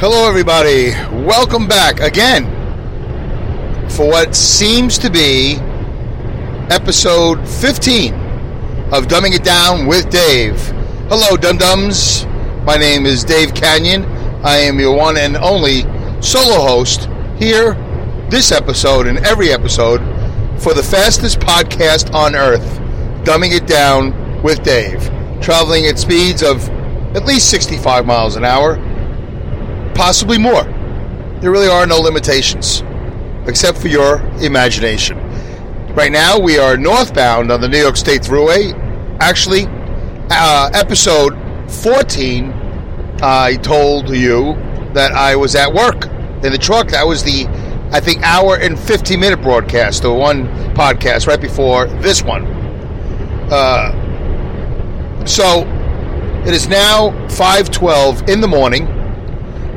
Hello, 0.00 0.26
everybody. 0.26 0.92
Welcome 1.26 1.68
back 1.68 2.00
again 2.00 2.46
for 3.90 4.08
what 4.08 4.34
seems 4.34 4.96
to 4.96 5.10
be 5.10 5.56
episode 6.70 7.46
15 7.46 8.14
of 8.94 9.08
Dumbing 9.08 9.34
It 9.34 9.44
Down 9.44 9.86
with 9.86 10.08
Dave. 10.08 10.58
Hello, 11.10 11.36
Dum 11.36 11.58
Dums. 11.58 12.24
My 12.64 12.76
name 12.76 13.04
is 13.04 13.24
Dave 13.24 13.50
Kanyan. 13.50 14.06
I 14.42 14.56
am 14.56 14.80
your 14.80 14.96
one 14.96 15.18
and 15.18 15.36
only 15.36 15.82
solo 16.22 16.66
host 16.66 17.06
here, 17.36 17.74
this 18.30 18.52
episode 18.52 19.06
and 19.06 19.18
every 19.18 19.52
episode, 19.52 20.00
for 20.62 20.72
the 20.72 20.82
fastest 20.82 21.40
podcast 21.40 22.14
on 22.14 22.34
earth, 22.34 22.78
Dumbing 23.24 23.54
It 23.54 23.66
Down 23.66 24.42
with 24.42 24.62
Dave. 24.62 25.10
Traveling 25.42 25.84
at 25.84 25.98
speeds 25.98 26.42
of 26.42 26.66
at 27.14 27.26
least 27.26 27.50
65 27.50 28.06
miles 28.06 28.36
an 28.36 28.46
hour 28.46 28.78
possibly 30.00 30.38
more. 30.38 30.64
There 31.42 31.50
really 31.50 31.68
are 31.68 31.86
no 31.86 31.98
limitations, 31.98 32.82
except 33.46 33.76
for 33.76 33.88
your 33.88 34.22
imagination. 34.40 35.18
Right 35.94 36.10
now, 36.10 36.38
we 36.38 36.58
are 36.58 36.78
northbound 36.78 37.52
on 37.52 37.60
the 37.60 37.68
New 37.68 37.76
York 37.76 37.98
State 37.98 38.22
Thruway. 38.22 38.72
Actually, 39.20 39.66
uh, 40.30 40.70
episode 40.72 41.34
14, 41.70 42.50
I 43.20 43.56
told 43.56 44.08
you 44.08 44.54
that 44.94 45.12
I 45.12 45.36
was 45.36 45.54
at 45.54 45.70
work 45.70 46.06
in 46.42 46.50
the 46.50 46.58
truck. 46.58 46.88
That 46.88 47.06
was 47.06 47.22
the, 47.22 47.44
I 47.92 48.00
think, 48.00 48.22
hour 48.22 48.56
and 48.56 48.80
50 48.80 49.18
minute 49.18 49.42
broadcast, 49.42 50.00
the 50.00 50.14
one 50.14 50.46
podcast 50.72 51.26
right 51.26 51.38
before 51.38 51.88
this 52.00 52.22
one. 52.22 52.46
Uh, 53.52 55.26
so, 55.26 55.64
it 56.46 56.54
is 56.54 56.68
now 56.68 57.10
5:12 57.28 58.30
in 58.30 58.40
the 58.40 58.48
morning 58.48 58.96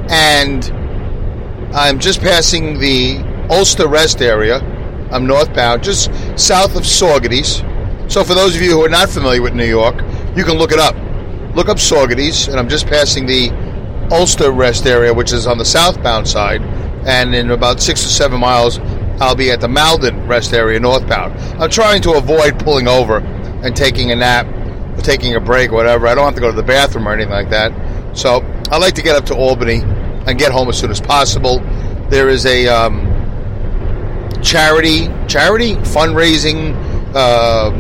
and 0.10 0.66
I'm 1.76 2.00
just 2.00 2.22
passing 2.22 2.80
the 2.80 3.18
Ulster 3.50 3.88
Rest 3.88 4.22
area. 4.22 4.60
I'm 5.12 5.28
northbound, 5.28 5.84
just 5.84 6.12
south 6.38 6.76
of 6.76 6.84
Saugerties. 6.84 7.62
So 8.12 8.24
for 8.24 8.34
those 8.34 8.56
of 8.56 8.62
you 8.62 8.72
who 8.72 8.84
are 8.84 8.90
not 8.90 9.10
familiar 9.10 9.42
with 9.42 9.54
New 9.54 9.66
York, 9.66 9.96
you 10.36 10.44
can 10.44 10.58
look 10.58 10.72
it 10.72 10.80
up. 10.80 10.96
Look 11.56 11.70
up 11.70 11.78
Saugerties, 11.78 12.48
and 12.48 12.60
I'm 12.60 12.70
just 12.70 12.88
passing 12.88 13.26
the 13.26 13.50
Ulster 14.12 14.52
Rest 14.52 14.86
area, 14.86 15.14
which 15.14 15.32
is 15.32 15.48
on 15.48 15.58
the 15.58 15.66
southbound 15.66 16.28
side. 16.28 16.62
And 17.06 17.36
in 17.36 17.52
about 17.52 17.82
six 17.82 18.06
or 18.06 18.10
seven 18.10 18.40
miles, 18.40 18.80
I'll 19.20 19.36
be 19.36 19.52
at 19.52 19.62
the 19.62 19.68
Malden 19.68 20.28
Rest 20.28 20.54
area 20.54 20.80
northbound. 20.80 21.40
I'm 21.62 21.70
trying 21.70 22.02
to 22.04 22.14
avoid 22.14 22.60
pulling 22.60 22.88
over 22.88 23.18
and 23.18 23.76
taking 23.76 24.12
a 24.12 24.16
nap, 24.16 24.48
or 24.98 25.02
taking 25.02 25.36
a 25.36 25.40
break, 25.40 25.72
or 25.72 25.76
whatever. 25.76 26.08
I 26.08 26.16
don't 26.16 26.26
have 26.26 26.36
to 26.36 26.42
go 26.42 26.50
to 26.50 26.56
the 26.56 26.64
bathroom 26.64 27.08
or 27.08 27.14
anything 27.14 27.32
like 27.32 27.50
that. 27.50 27.72
So 28.18 28.42
I 28.72 28.78
like 28.78 28.96
to 28.96 29.02
get 29.02 29.16
up 29.16 29.26
to 29.26 29.36
Albany 29.36 29.82
and 30.28 30.38
get 30.38 30.52
home 30.52 30.70
as 30.70 30.80
soon 30.80 30.92
as 30.92 31.02
possible. 31.02 31.60
There 32.10 32.30
is 32.30 32.46
a 32.46 32.68
um, 32.68 33.14
charity 34.42 35.08
charity 35.28 35.76
fundraising, 35.76 36.76
uh, 37.16 37.72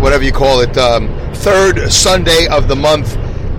whatever 0.00 0.24
you 0.24 0.32
call 0.32 0.60
it, 0.60 0.76
um, 0.78 1.08
third 1.34 1.90
Sunday 1.90 2.46
of 2.48 2.68
the 2.68 2.76
month 2.76 3.16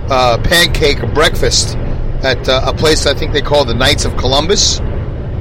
uh, 0.10 0.38
pancake 0.44 1.00
breakfast 1.14 1.76
at 2.24 2.48
uh, 2.48 2.62
a 2.66 2.74
place 2.74 3.06
I 3.06 3.14
think 3.14 3.34
they 3.34 3.42
call 3.42 3.66
the 3.66 3.74
Knights 3.74 4.06
of 4.06 4.16
Columbus, 4.18 4.80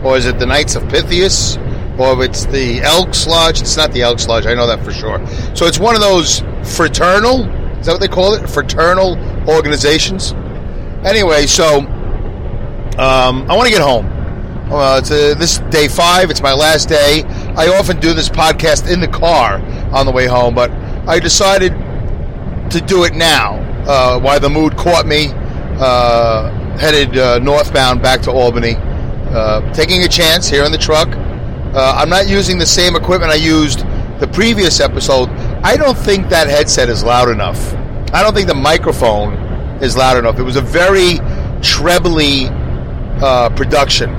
or 0.03 0.17
is 0.17 0.27
it 0.27 0.39
the 0.39 0.47
Knights 0.47 0.75
of 0.75 0.89
Pythias? 0.89 1.57
Or 1.99 2.23
it's 2.23 2.45
the 2.45 2.83
Elks 2.83 3.27
Lodge. 3.27 3.63
It's 3.63 3.79
not 3.79 3.91
the 3.91 4.03
Elks 4.03 4.29
Lodge. 4.29 4.45
I 4.45 4.53
know 4.53 4.67
that 4.67 4.85
for 4.85 4.93
sure. 4.93 5.25
So 5.57 5.65
it's 5.65 5.79
one 5.79 5.95
of 5.95 6.03
those 6.03 6.41
fraternal. 6.63 7.49
Is 7.79 7.87
that 7.87 7.93
what 7.93 8.01
they 8.01 8.09
call 8.09 8.35
it? 8.35 8.51
Fraternal 8.51 9.17
organizations. 9.49 10.33
Anyway, 11.07 11.47
so 11.47 11.81
um, 12.99 13.51
I 13.51 13.57
want 13.57 13.67
to 13.67 13.73
get 13.73 13.83
home. 13.83 14.07
Uh, 14.73 14.99
it's 14.99 15.11
a, 15.11 15.35
this 15.35 15.59
day 15.71 15.87
five. 15.87 16.31
It's 16.31 16.43
my 16.43 16.53
last 16.53 16.89
day. 16.89 17.23
I 17.57 17.69
often 17.69 18.01
do 18.01 18.15
this 18.15 18.29
podcast 18.29 18.91
in 18.91 19.01
the 19.01 19.09
car 19.09 19.61
on 19.95 20.07
the 20.07 20.13
way 20.13 20.27
home, 20.27 20.55
but 20.55 20.71
I 21.07 21.21
decided 21.21 21.73
to 22.71 22.81
do 22.81 23.05
it 23.05 23.15
now. 23.15 23.63
Uh, 23.87 24.19
why 24.19 24.39
the 24.39 24.51
mood 24.51 24.77
caught 24.77 25.07
me. 25.07 25.29
Uh, 25.79 26.51
headed 26.79 27.17
uh, 27.17 27.39
northbound 27.39 28.03
back 28.03 28.21
to 28.23 28.31
Albany. 28.31 28.77
Uh, 28.77 29.73
taking 29.73 30.03
a 30.03 30.09
chance 30.09 30.49
here 30.49 30.65
in 30.65 30.73
the 30.73 30.79
truck. 30.79 31.09
Uh, 31.09 31.95
I'm 31.97 32.09
not 32.09 32.27
using 32.27 32.59
the 32.59 32.67
same 32.67 32.97
equipment 32.97 33.31
I 33.31 33.37
used 33.37 33.81
the 34.19 34.29
previous 34.33 34.81
episode. 34.81 35.29
I 35.63 35.77
don't 35.77 35.97
think 35.97 36.29
that 36.31 36.49
headset 36.49 36.89
is 36.89 37.05
loud 37.05 37.29
enough. 37.29 37.75
I 38.15 38.23
don't 38.23 38.35
think 38.35 38.49
the 38.49 38.55
microphone 38.55 39.35
is 39.83 39.97
loud 39.97 40.17
enough. 40.17 40.39
It 40.39 40.43
was 40.43 40.57
a 40.57 40.63
very 40.63 41.19
trebly 41.61 42.49
uh, 43.23 43.51
production, 43.51 44.11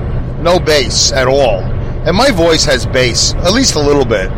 no 0.42 0.58
bass 0.58 1.12
at 1.12 1.26
all. 1.26 1.60
And 2.06 2.16
my 2.16 2.30
voice 2.30 2.64
has 2.64 2.86
bass, 2.86 3.34
at 3.34 3.52
least 3.52 3.74
a 3.74 3.80
little 3.80 4.04
bit. 4.04 4.30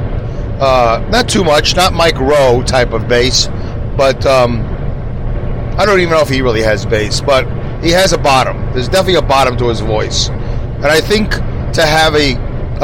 Uh, 0.61 1.07
not 1.11 1.29
too 1.29 1.45
much, 1.45 1.77
not 1.77 1.93
Mike 1.93 2.19
Rowe 2.19 2.63
type 2.63 2.93
of 2.93 3.09
bass, 3.09 3.49
but 3.97 4.25
um, 4.27 4.61
I 5.79 5.87
don't 5.87 6.01
even 6.01 6.13
know 6.13 6.21
if 6.21 6.29
he 6.29 6.43
really 6.43 6.63
has 6.63 6.85
bass, 6.85 7.21
but 7.21 7.47
he 7.83 7.91
has 7.91 8.13
a 8.13 8.19
bottom. 8.19 8.57
There's 8.73 8.89
definitely 8.89 9.15
a 9.15 9.23
bottom 9.23 9.57
to 9.59 9.69
his 9.69 9.81
voice. 9.81 10.29
And 10.29 10.87
I 10.87 11.01
think 11.01 11.31
to 11.31 11.87
have 11.87 12.15
a, 12.15 12.35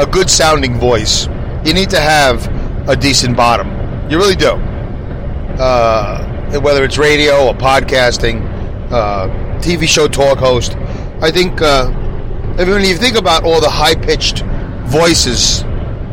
a 0.01 0.05
good 0.05 0.29
sounding 0.29 0.79
voice, 0.79 1.27
you 1.65 1.73
need 1.73 1.89
to 1.91 1.99
have 1.99 2.47
a 2.89 2.95
decent 2.95 3.35
bottom. 3.35 3.67
You 4.09 4.17
really 4.17 4.35
do. 4.35 4.51
Uh, 5.59 6.59
whether 6.61 6.83
it's 6.83 6.97
radio 6.97 7.47
or 7.47 7.53
podcasting, 7.53 8.41
uh, 8.91 9.27
TV 9.59 9.87
show 9.87 10.07
talk 10.07 10.37
host, 10.37 10.73
I 11.19 11.31
think 11.31 11.61
uh, 11.61 11.89
when 12.57 12.85
you 12.85 12.95
think 12.95 13.17
about 13.17 13.43
all 13.43 13.59
the 13.59 13.69
high 13.69 13.95
pitched 13.95 14.43
voices, 14.85 15.63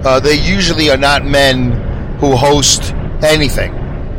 uh, 0.05 0.19
they 0.21 0.35
usually 0.35 0.91
are 0.91 0.97
not 0.97 1.25
men 1.25 1.73
who 2.19 2.35
host 2.37 2.95
anything. 3.23 3.73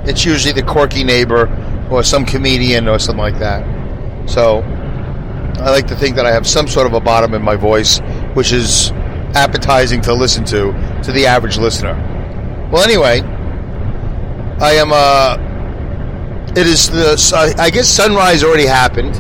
It's 0.06 0.24
usually 0.26 0.54
the 0.54 0.64
quirky 0.64 1.04
neighbor 1.04 1.50
or 1.90 2.04
some 2.04 2.26
comedian 2.26 2.88
or 2.88 3.00
something 3.00 3.22
like 3.22 3.40
that. 3.40 3.66
So 4.30 4.60
I 5.58 5.72
like 5.72 5.88
to 5.88 5.96
think 5.96 6.16
that 6.18 6.26
I 6.26 6.32
have 6.32 6.46
some 6.46 6.68
sort 6.68 6.86
of 6.86 6.94
a 6.94 7.00
bottom 7.00 7.34
in 7.34 7.42
my 7.42 7.56
voice, 7.56 8.00
which 8.36 8.52
is 8.52 8.92
appetizing 9.34 10.02
to 10.02 10.14
listen 10.14 10.46
to 10.46 10.72
to 11.04 11.12
the 11.12 11.26
average 11.26 11.58
listener. 11.58 11.94
Well, 12.72 12.84
anyway, 12.84 13.22
I 14.60 14.74
am. 14.74 14.92
Uh, 14.92 15.38
it 16.56 16.68
is 16.68 16.90
the. 16.90 17.56
I 17.58 17.70
guess 17.70 17.88
sunrise 17.88 18.44
already 18.44 18.66
happened. 18.66 19.16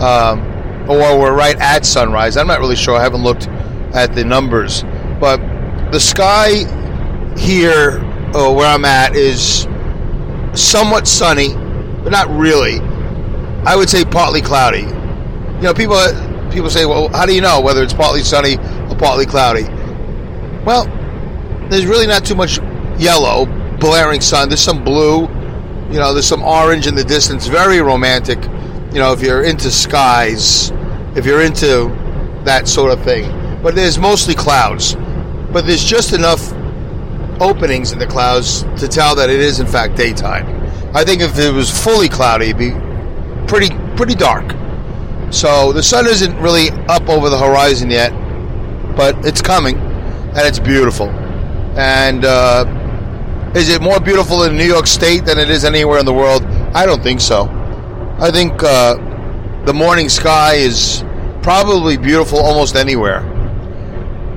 Um, 0.00 0.49
or 0.90 1.18
we're 1.18 1.34
right 1.34 1.56
at 1.60 1.86
sunrise. 1.86 2.36
I'm 2.36 2.48
not 2.48 2.58
really 2.58 2.76
sure. 2.76 2.96
I 2.96 3.02
haven't 3.02 3.22
looked 3.22 3.46
at 3.94 4.14
the 4.14 4.24
numbers, 4.24 4.82
but 5.20 5.38
the 5.92 6.00
sky 6.00 6.66
here, 7.38 8.00
uh, 8.34 8.52
where 8.52 8.66
I'm 8.66 8.84
at, 8.84 9.14
is 9.14 9.68
somewhat 10.52 11.06
sunny, 11.06 11.54
but 12.02 12.10
not 12.10 12.28
really. 12.28 12.80
I 13.64 13.76
would 13.76 13.88
say 13.88 14.04
partly 14.04 14.42
cloudy. 14.42 14.80
You 14.80 15.62
know, 15.62 15.74
people 15.74 15.96
people 16.50 16.70
say, 16.70 16.86
"Well, 16.86 17.08
how 17.08 17.24
do 17.24 17.34
you 17.34 17.40
know 17.40 17.60
whether 17.60 17.82
it's 17.82 17.92
partly 17.92 18.22
sunny 18.22 18.56
or 18.56 18.96
partly 18.96 19.26
cloudy?" 19.26 19.64
Well, 20.64 20.86
there's 21.68 21.86
really 21.86 22.06
not 22.06 22.24
too 22.24 22.34
much 22.34 22.58
yellow, 22.98 23.46
blaring 23.78 24.20
sun. 24.20 24.48
There's 24.48 24.60
some 24.60 24.82
blue. 24.82 25.28
You 25.90 25.98
know, 25.98 26.12
there's 26.12 26.26
some 26.26 26.42
orange 26.42 26.86
in 26.86 26.94
the 26.94 27.04
distance. 27.04 27.46
Very 27.46 27.80
romantic. 27.80 28.38
You 28.92 28.98
know, 28.98 29.12
if 29.12 29.22
you're 29.22 29.42
into 29.42 29.70
skies, 29.70 30.70
if 31.16 31.24
you're 31.24 31.42
into 31.42 31.88
that 32.44 32.66
sort 32.66 32.92
of 32.92 33.04
thing. 33.04 33.62
But 33.62 33.74
there's 33.74 33.98
mostly 33.98 34.34
clouds. 34.34 34.96
But 35.52 35.66
there's 35.66 35.84
just 35.84 36.12
enough 36.12 36.52
openings 37.40 37.92
in 37.92 37.98
the 37.98 38.06
clouds 38.06 38.62
to 38.78 38.88
tell 38.88 39.14
that 39.16 39.30
it 39.30 39.40
is 39.40 39.60
in 39.60 39.66
fact 39.66 39.96
daytime. 39.96 40.46
I 40.94 41.04
think 41.04 41.22
if 41.22 41.38
it 41.38 41.52
was 41.52 41.70
fully 41.70 42.08
cloudy, 42.08 42.46
it'd 42.46 42.58
be 42.58 42.72
pretty 43.46 43.74
pretty 43.96 44.14
dark. 44.14 44.54
So 45.30 45.72
the 45.72 45.82
sun 45.82 46.06
isn't 46.06 46.36
really 46.38 46.70
up 46.88 47.08
over 47.08 47.28
the 47.30 47.38
horizon 47.38 47.90
yet, 47.90 48.10
but 48.96 49.24
it's 49.24 49.40
coming, 49.40 49.76
and 49.78 50.38
it's 50.38 50.58
beautiful. 50.58 51.08
And 51.78 52.24
uh, 52.24 53.52
is 53.54 53.68
it 53.68 53.80
more 53.80 54.00
beautiful 54.00 54.42
in 54.42 54.56
New 54.56 54.64
York 54.64 54.86
State 54.86 55.24
than 55.24 55.38
it 55.38 55.50
is 55.50 55.64
anywhere 55.64 55.98
in 55.98 56.06
the 56.06 56.14
world? 56.14 56.44
I 56.74 56.86
don't 56.86 57.02
think 57.02 57.20
so. 57.20 57.46
I 58.20 58.30
think 58.30 58.62
uh, 58.62 58.96
the 59.64 59.72
morning 59.72 60.10
sky 60.10 60.56
is 60.56 61.02
probably 61.42 61.96
beautiful 61.96 62.38
almost 62.38 62.76
anywhere. 62.76 63.20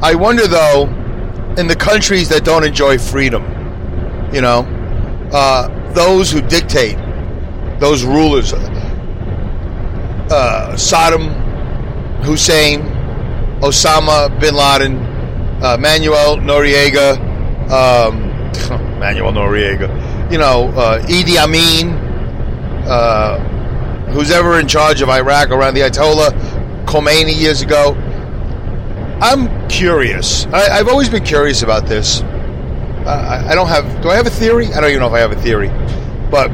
I 0.01 0.15
wonder, 0.15 0.47
though, 0.47 0.83
in 1.57 1.67
the 1.67 1.75
countries 1.75 2.29
that 2.29 2.45
don't 2.45 2.63
enjoy 2.63 2.97
freedom, 2.97 3.43
you 4.33 4.39
know, 4.39 4.59
uh, 5.33 5.67
those 5.91 6.31
who 6.31 6.39
dictate, 6.39 6.97
those 7.81 8.05
rulers, 8.05 8.53
uh, 8.53 8.59
Saddam 10.77 11.33
Hussein, 12.23 12.83
Osama 13.59 14.29
bin 14.39 14.55
Laden, 14.55 14.95
uh, 15.61 15.75
Manuel 15.77 16.37
Noriega, 16.37 17.17
um, 17.69 18.29
Manuel 18.99 19.33
Noriega, 19.33 20.31
you 20.31 20.37
know, 20.37 20.69
uh, 20.69 21.05
Idi 21.07 21.35
Amin, 21.35 21.89
uh, 22.87 23.49
who's 24.13 24.31
ever 24.31 24.59
in 24.59 24.67
charge 24.67 25.01
of 25.01 25.09
Iraq 25.09 25.49
around 25.49 25.73
the 25.73 25.81
Ayatollah, 25.81 26.85
Khomeini 26.85 27.37
years 27.37 27.61
ago. 27.61 27.93
I'm 29.21 29.67
curious. 29.69 30.45
I, 30.47 30.77
have 30.77 30.87
always 30.87 31.09
been 31.09 31.23
curious 31.23 31.63
about 31.63 31.87
this. 31.87 32.21
Uh, 32.21 33.43
I, 33.45 33.51
I 33.51 33.55
don't 33.55 33.67
have. 33.67 34.01
Do 34.01 34.09
I 34.09 34.15
have 34.15 34.27
a 34.27 34.31
theory? 34.31 34.67
I 34.67 34.79
don't 34.79 34.89
even 34.89 34.99
know 34.99 35.07
if 35.07 35.13
I 35.13 35.19
have 35.19 35.31
a 35.31 35.41
theory. 35.41 35.69
But 36.29 36.51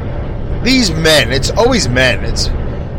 these 0.62 0.90
men, 0.90 1.32
it's 1.32 1.50
always 1.50 1.88
men. 1.88 2.24
It's 2.24 2.48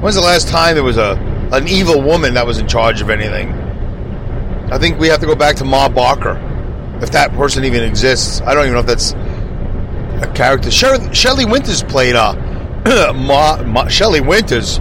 when's 0.02 0.16
the 0.16 0.22
last 0.22 0.48
time 0.48 0.76
there 0.76 0.84
was 0.84 0.98
a 0.98 1.14
an 1.52 1.68
evil 1.68 2.02
woman 2.02 2.34
that 2.36 2.46
was 2.46 2.60
in 2.60 2.68
charge 2.68 3.02
of 3.02 3.10
anything? 3.10 3.52
I 4.72 4.78
think 4.78 5.00
we 5.00 5.10
have 5.10 5.20
to 5.20 5.26
go 5.26 5.36
back 5.36 5.58
to 5.58 5.66
Ma 5.66 5.90
Barker, 5.90 6.40
if 7.02 7.12
that 7.12 7.32
person 7.34 7.66
even 7.66 7.84
exists. 7.84 8.42
I 8.42 8.54
don't 8.54 8.64
even 8.64 8.74
know 8.74 8.80
if 8.80 8.86
that's 8.86 9.12
a 9.12 10.32
character. 10.34 10.72
Shelley 10.72 11.46
Winters 11.46 11.84
played 11.84 12.16
uh, 12.16 12.36
Ma, 13.16 13.62
Ma 13.64 13.88
Shelley 13.88 14.22
Winters. 14.22 14.80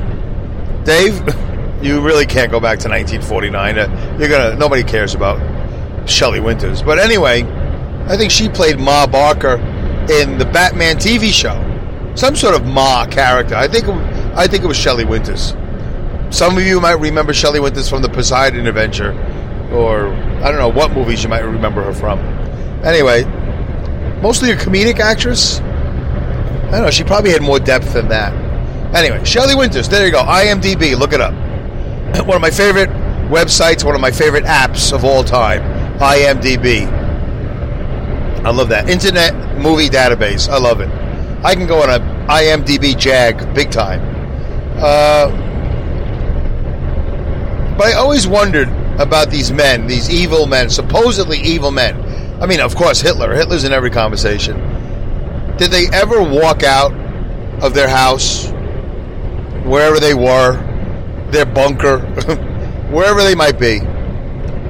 Dave, 0.85 1.19
you 1.83 2.01
really 2.01 2.27
can't 2.27 2.51
go 2.51 2.61
back 2.61 2.79
to 2.81 2.89
1949. 2.89 3.79
Uh, 3.79 4.17
you're 4.19 4.29
gonna 4.29 4.57
nobody 4.57 4.83
cares 4.83 5.15
about 5.15 5.39
Shelley 6.09 6.41
Winters. 6.41 6.83
But 6.83 6.99
anyway, 6.99 7.43
I 8.07 8.17
think 8.17 8.31
she 8.31 8.49
played 8.49 8.79
Ma 8.79 9.07
Barker 9.07 9.57
in 10.11 10.39
the 10.39 10.49
Batman 10.53 10.97
TV 10.97 11.33
show 11.33 11.67
some 12.15 12.37
sort 12.37 12.55
of 12.55 12.67
Ma 12.67 13.07
character. 13.07 13.55
I 13.55 13.69
think 13.69 13.89
I 14.37 14.47
think 14.47 14.65
it 14.65 14.67
was 14.67 14.77
Shelley 14.77 15.05
Winters. 15.05 15.55
Some 16.31 16.57
of 16.57 16.65
you 16.65 16.81
might 16.81 16.93
remember 17.01 17.33
Shelley 17.33 17.61
Winters 17.61 17.89
from 17.89 18.03
the 18.03 18.09
Poseidon 18.09 18.67
Adventure, 18.67 19.13
or 19.73 20.13
I 20.13 20.51
don't 20.51 20.59
know 20.59 20.69
what 20.69 20.93
movies 20.93 21.23
you 21.23 21.29
might 21.29 21.41
remember 21.41 21.83
her 21.83 21.93
from. 21.93 22.19
Anyway, 22.85 23.25
mostly 24.23 24.51
a 24.51 24.57
comedic 24.57 24.99
actress. 24.99 25.61
I 26.71 26.75
don't 26.75 26.83
know. 26.83 26.91
She 26.91 27.03
probably 27.03 27.33
had 27.33 27.43
more 27.43 27.59
depth 27.59 27.95
than 27.95 28.09
that. 28.09 28.33
Anyway, 28.95 29.25
Shelley 29.25 29.57
Winters. 29.57 29.89
There 29.89 30.07
you 30.07 30.13
go. 30.13 30.23
IMDb. 30.23 30.97
Look 30.97 31.13
it 31.13 31.21
up. 31.21 31.35
One 32.27 32.37
of 32.37 32.41
my 32.41 32.51
favorite 32.51 32.91
websites. 33.29 33.83
One 33.83 33.97
of 33.97 34.01
my 34.01 34.13
favorite 34.13 34.45
apps 34.45 34.93
of 34.93 35.05
all 35.05 35.25
time. 35.25 35.63
IMDb. 35.99 36.87
I 38.45 38.51
love 38.51 38.69
that 38.69 38.89
Internet 38.89 39.59
Movie 39.59 39.89
Database. 39.89 40.49
I 40.49 40.59
love 40.59 40.81
it. 40.81 40.89
I 41.45 41.57
can 41.57 41.67
go 41.67 41.83
on 41.83 41.91
a 41.91 41.99
IMDb 42.29 42.97
jag 42.97 43.53
big 43.53 43.73
time. 43.73 44.01
Uh, 44.77 45.29
but 47.77 47.89
I 47.89 47.95
always 47.95 48.29
wondered 48.29 48.69
about 49.01 49.31
these 49.31 49.51
men, 49.51 49.89
these 49.89 50.09
evil 50.09 50.47
men, 50.47 50.71
supposedly 50.71 51.39
evil 51.39 51.73
men. 51.73 52.01
I 52.41 52.47
mean, 52.47 52.61
of 52.61 52.77
course, 52.77 53.01
Hitler. 53.01 53.35
Hitler's 53.35 53.65
in 53.65 53.73
every 53.73 53.91
conversation. 53.91 54.70
Did 55.61 55.73
they 55.73 55.89
ever 55.93 56.23
walk 56.23 56.63
out 56.63 56.91
of 57.63 57.75
their 57.75 57.87
house, 57.87 58.49
wherever 59.67 60.01
they 60.01 60.15
were, 60.15 60.57
their 61.33 61.45
bunker, 61.45 61.99
wherever 62.91 63.23
they 63.23 63.35
might 63.35 63.61
be, 63.61 63.83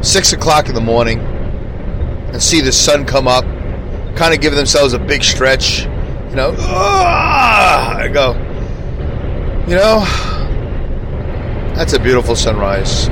six 0.03 0.33
o'clock 0.33 0.69
in 0.69 0.75
the 0.75 0.81
morning, 0.81 1.21
and 1.21 2.43
see 2.43 2.61
the 2.61 2.73
sun 2.73 3.07
come 3.07 3.29
up, 3.29 3.45
kind 4.17 4.35
of 4.35 4.41
give 4.41 4.57
themselves 4.57 4.93
a 4.93 4.99
big 4.99 5.23
stretch, 5.23 5.83
you 5.85 6.35
know, 6.35 6.57
I 6.59 8.11
go, 8.13 8.33
you 9.69 9.77
know, 9.77 10.01
that's 11.77 11.93
a 11.93 12.01
beautiful 12.01 12.35
sunrise. 12.35 13.09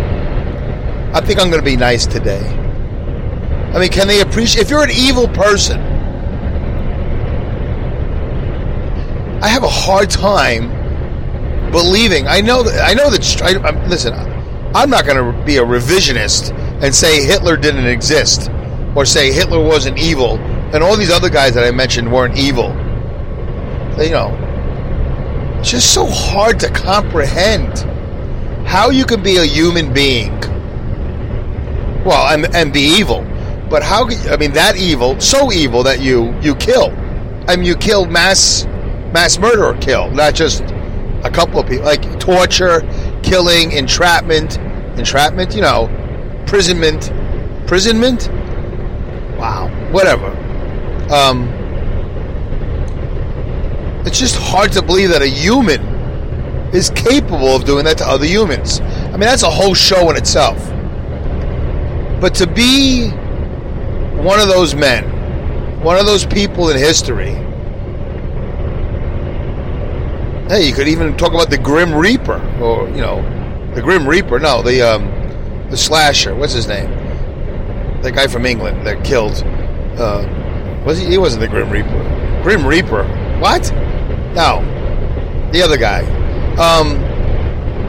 I 1.15 1.21
think 1.21 1.39
I'm 1.39 1.49
going 1.49 1.63
to 1.63 1.65
be 1.65 1.77
nice 1.77 2.07
today. 2.07 2.45
I 3.73 3.79
mean, 3.79 3.91
can 3.91 4.09
they 4.09 4.21
appreciate? 4.21 4.63
If 4.63 4.69
you're 4.69 4.83
an 4.83 4.91
evil 4.91 5.29
person, 5.29 5.98
I 9.41 9.49
have 9.49 9.63
a 9.63 9.69
hard 9.69 10.11
time 10.11 11.71
believing. 11.71 12.27
I 12.27 12.41
know 12.41 12.63
that. 12.63 12.89
I 12.89 12.95
know 12.95 13.11
that. 13.11 13.43
I, 13.43 13.69
I'm, 13.69 13.89
listen, 13.89 14.15
I'm 14.75 14.91
not 14.91 15.07
going 15.07 15.17
to 15.17 15.45
be 15.45 15.57
a 15.59 15.65
revisionist 15.65 16.53
and 16.83 16.95
say 16.95 17.25
Hitler 17.25 17.57
didn't 17.57 17.87
exist, 17.87 18.51
or 18.95 19.05
say 19.05 19.33
Hitler 19.33 19.63
wasn't 19.63 19.99
evil, 19.99 20.39
and 20.73 20.83
all 20.83 20.97
these 20.97 21.11
other 21.11 21.31
guys 21.31 21.55
that 21.55 21.65
I 21.65 21.71
mentioned 21.71 22.13
weren't 22.13 22.37
evil 22.37 22.75
you 24.05 24.11
know, 24.11 25.61
just 25.63 25.93
so 25.93 26.07
hard 26.07 26.61
to 26.61 26.71
comprehend 26.71 27.79
how 28.67 28.91
you 28.91 29.05
can 29.05 29.23
be 29.23 29.37
a 29.39 29.45
human 29.45 29.93
being. 29.93 30.39
Well, 32.05 32.33
and, 32.33 32.55
and 32.55 32.73
be 32.73 32.81
evil, 32.81 33.23
but 33.69 33.83
how? 33.83 34.09
I 34.31 34.37
mean, 34.37 34.53
that 34.53 34.77
evil, 34.77 35.19
so 35.21 35.53
evil 35.53 35.83
that 35.83 36.01
you 36.01 36.35
you 36.41 36.55
kill. 36.55 36.93
I 37.49 37.57
mean, 37.57 37.65
you 37.65 37.77
kill 37.77 38.07
mass 38.07 38.67
mass 39.13 39.39
murder, 39.39 39.65
or 39.65 39.77
kill, 39.79 40.11
not 40.11 40.35
just 40.35 40.63
a 41.25 41.31
couple 41.33 41.61
of 41.61 41.69
people, 41.69 41.85
like 41.85 42.21
torture, 42.21 42.83
killing, 43.23 43.73
entrapment, 43.73 44.59
entrapment. 44.99 45.55
You 45.55 45.63
know, 45.63 45.87
imprisonment, 46.41 47.11
imprisonment. 47.61 48.29
Wow, 49.39 49.69
whatever. 49.93 50.27
Um, 51.13 51.49
it's 54.07 54.19
just 54.19 54.37
hard 54.37 54.73
to 54.73 54.83
believe 54.83 55.11
that 55.11 55.23
a 55.23 55.29
human 55.29 55.81
is 56.73 56.91
capable 56.91 57.55
of 57.55 57.65
doing 57.65 57.85
that 57.85 57.99
to 57.99 58.07
other 58.07 58.27
humans. 58.27 58.81
I 58.81 59.13
mean, 59.13 59.21
that's 59.21 59.43
a 59.43 59.51
whole 59.51 59.75
show 59.75 60.11
in 60.11 60.17
itself. 60.17 60.59
But 62.21 62.35
to 62.37 62.47
be 62.47 63.09
one 64.19 64.41
of 64.41 64.49
those 64.49 64.75
men, 64.75 65.05
one 65.83 65.97
of 65.97 66.07
those 66.07 66.27
people 66.27 66.71
in 66.71 66.77
history, 66.77 67.33
hey, 70.49 70.67
you 70.67 70.73
could 70.73 70.89
even 70.89 71.17
talk 71.17 71.33
about 71.33 71.51
the 71.51 71.59
Grim 71.59 71.95
Reaper, 71.95 72.41
or 72.61 72.89
you 72.89 73.01
know, 73.01 73.23
the 73.75 73.83
Grim 73.83 74.09
Reaper. 74.09 74.39
No, 74.39 74.63
the 74.63 74.83
um, 74.83 75.05
the 75.71 75.77
slasher. 75.77 76.35
What's 76.35 76.55
his 76.55 76.67
name? 76.67 76.91
The 78.03 78.11
guy 78.13 78.27
from 78.27 78.47
England 78.47 78.87
that 78.87 79.05
killed. 79.05 79.43
Uh, 79.99 80.83
was 80.85 80.99
he? 80.99 81.07
He 81.07 81.19
wasn't 81.19 81.43
the 81.43 81.49
Grim 81.49 81.71
Reaper. 81.71 82.41
Grim 82.43 82.67
Reaper. 82.67 83.05
What? 83.41 83.71
No, 84.35 84.63
the 85.53 85.63
other 85.63 85.77
guy. 85.77 86.01
Um, 86.57 87.01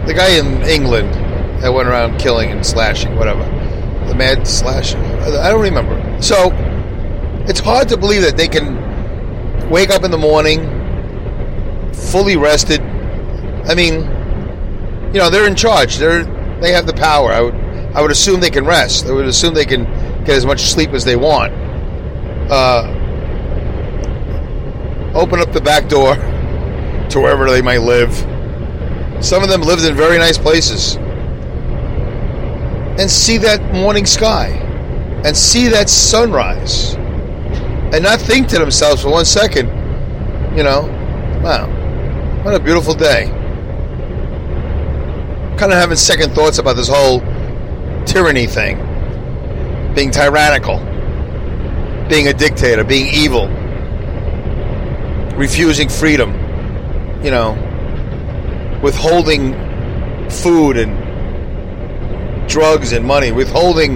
the 0.06 0.14
guy 0.14 0.32
in 0.38 0.62
England 0.64 1.14
that 1.62 1.74
went 1.74 1.88
around 1.88 2.20
killing 2.20 2.52
and 2.52 2.66
slashing, 2.66 3.16
whatever. 3.16 3.44
The 4.08 4.16
mad 4.16 4.48
slasher. 4.48 4.98
I 4.98 5.50
don't 5.50 5.62
remember. 5.62 6.22
So 6.22 6.52
it's 7.48 7.60
hard 7.60 7.90
to 7.90 7.98
believe 7.98 8.22
that 8.24 8.38
they 8.38 8.48
can 8.48 9.70
wake 9.70 9.92
up 9.92 10.04
in 10.04 10.12
the 10.12 10.18
morning 10.18 10.79
fully 11.94 12.38
rested. 12.38 12.82
I 12.82 13.76
mean, 13.76 14.02
you 15.14 15.20
know, 15.20 15.30
they're 15.30 15.48
in 15.48 15.56
charge. 15.56 15.98
They're 15.98 16.24
they 16.62 16.72
have 16.74 16.86
the 16.86 16.94
power. 16.94 17.32
I 17.32 17.42
would 17.42 17.56
I 17.94 18.02
would 18.02 18.12
assume 18.12 18.40
they 18.40 18.50
can 18.50 18.66
rest. 18.66 19.06
I 19.08 19.12
would 19.12 19.26
assume 19.26 19.54
they 19.54 19.66
can 19.66 19.86
get 20.24 20.30
as 20.30 20.46
much 20.46 20.62
sleep 20.62 20.92
as 20.92 21.04
they 21.04 21.16
want. 21.16 21.54
Uh, 22.52 22.96
open 25.16 25.40
up 25.40 25.52
the 25.52 25.62
back 25.62 25.90
door 25.90 26.16
to 27.10 27.20
wherever 27.20 27.50
they 27.50 27.62
might 27.62 27.82
live. 27.82 28.14
Some 29.24 29.44
of 29.44 29.50
them 29.50 29.62
lived 29.62 29.84
in 29.84 29.96
very 29.96 30.18
nice 30.18 30.38
places. 30.38 30.96
And 33.00 33.10
see 33.10 33.38
that 33.40 33.74
morning 33.74 34.06
sky. 34.06 34.50
And 35.26 35.36
see 35.36 35.68
that 35.68 35.90
sunrise. 35.90 36.94
And 37.92 38.04
not 38.04 38.20
think 38.20 38.48
to 38.50 38.60
themselves 38.60 39.02
for 39.02 39.10
one 39.10 39.26
second, 39.26 39.68
you 40.56 40.64
know, 40.64 40.82
wow, 41.44 41.68
what 42.44 42.54
a 42.54 42.60
beautiful 42.60 42.94
day. 42.94 43.26
Kind 45.58 45.72
of 45.72 45.78
having 45.78 45.98
second 45.98 46.34
thoughts 46.34 46.58
about 46.58 46.76
this 46.76 46.88
whole 46.88 47.20
tyranny 48.06 48.48
thing. 48.48 48.78
Being 49.96 50.12
tyrannical. 50.12 50.78
Being 52.08 52.28
a 52.28 52.34
dictator. 52.34 52.84
Being 52.84 53.14
evil. 53.14 53.48
Refusing 55.38 55.90
freedom 55.90 56.40
you 57.24 57.32
know, 57.32 57.54
withholding 58.82 59.54
food 60.30 60.78
and 60.78 60.98
drugs 62.50 62.94
and 62.94 63.06
money, 63.06 63.32
withholding 63.32 63.96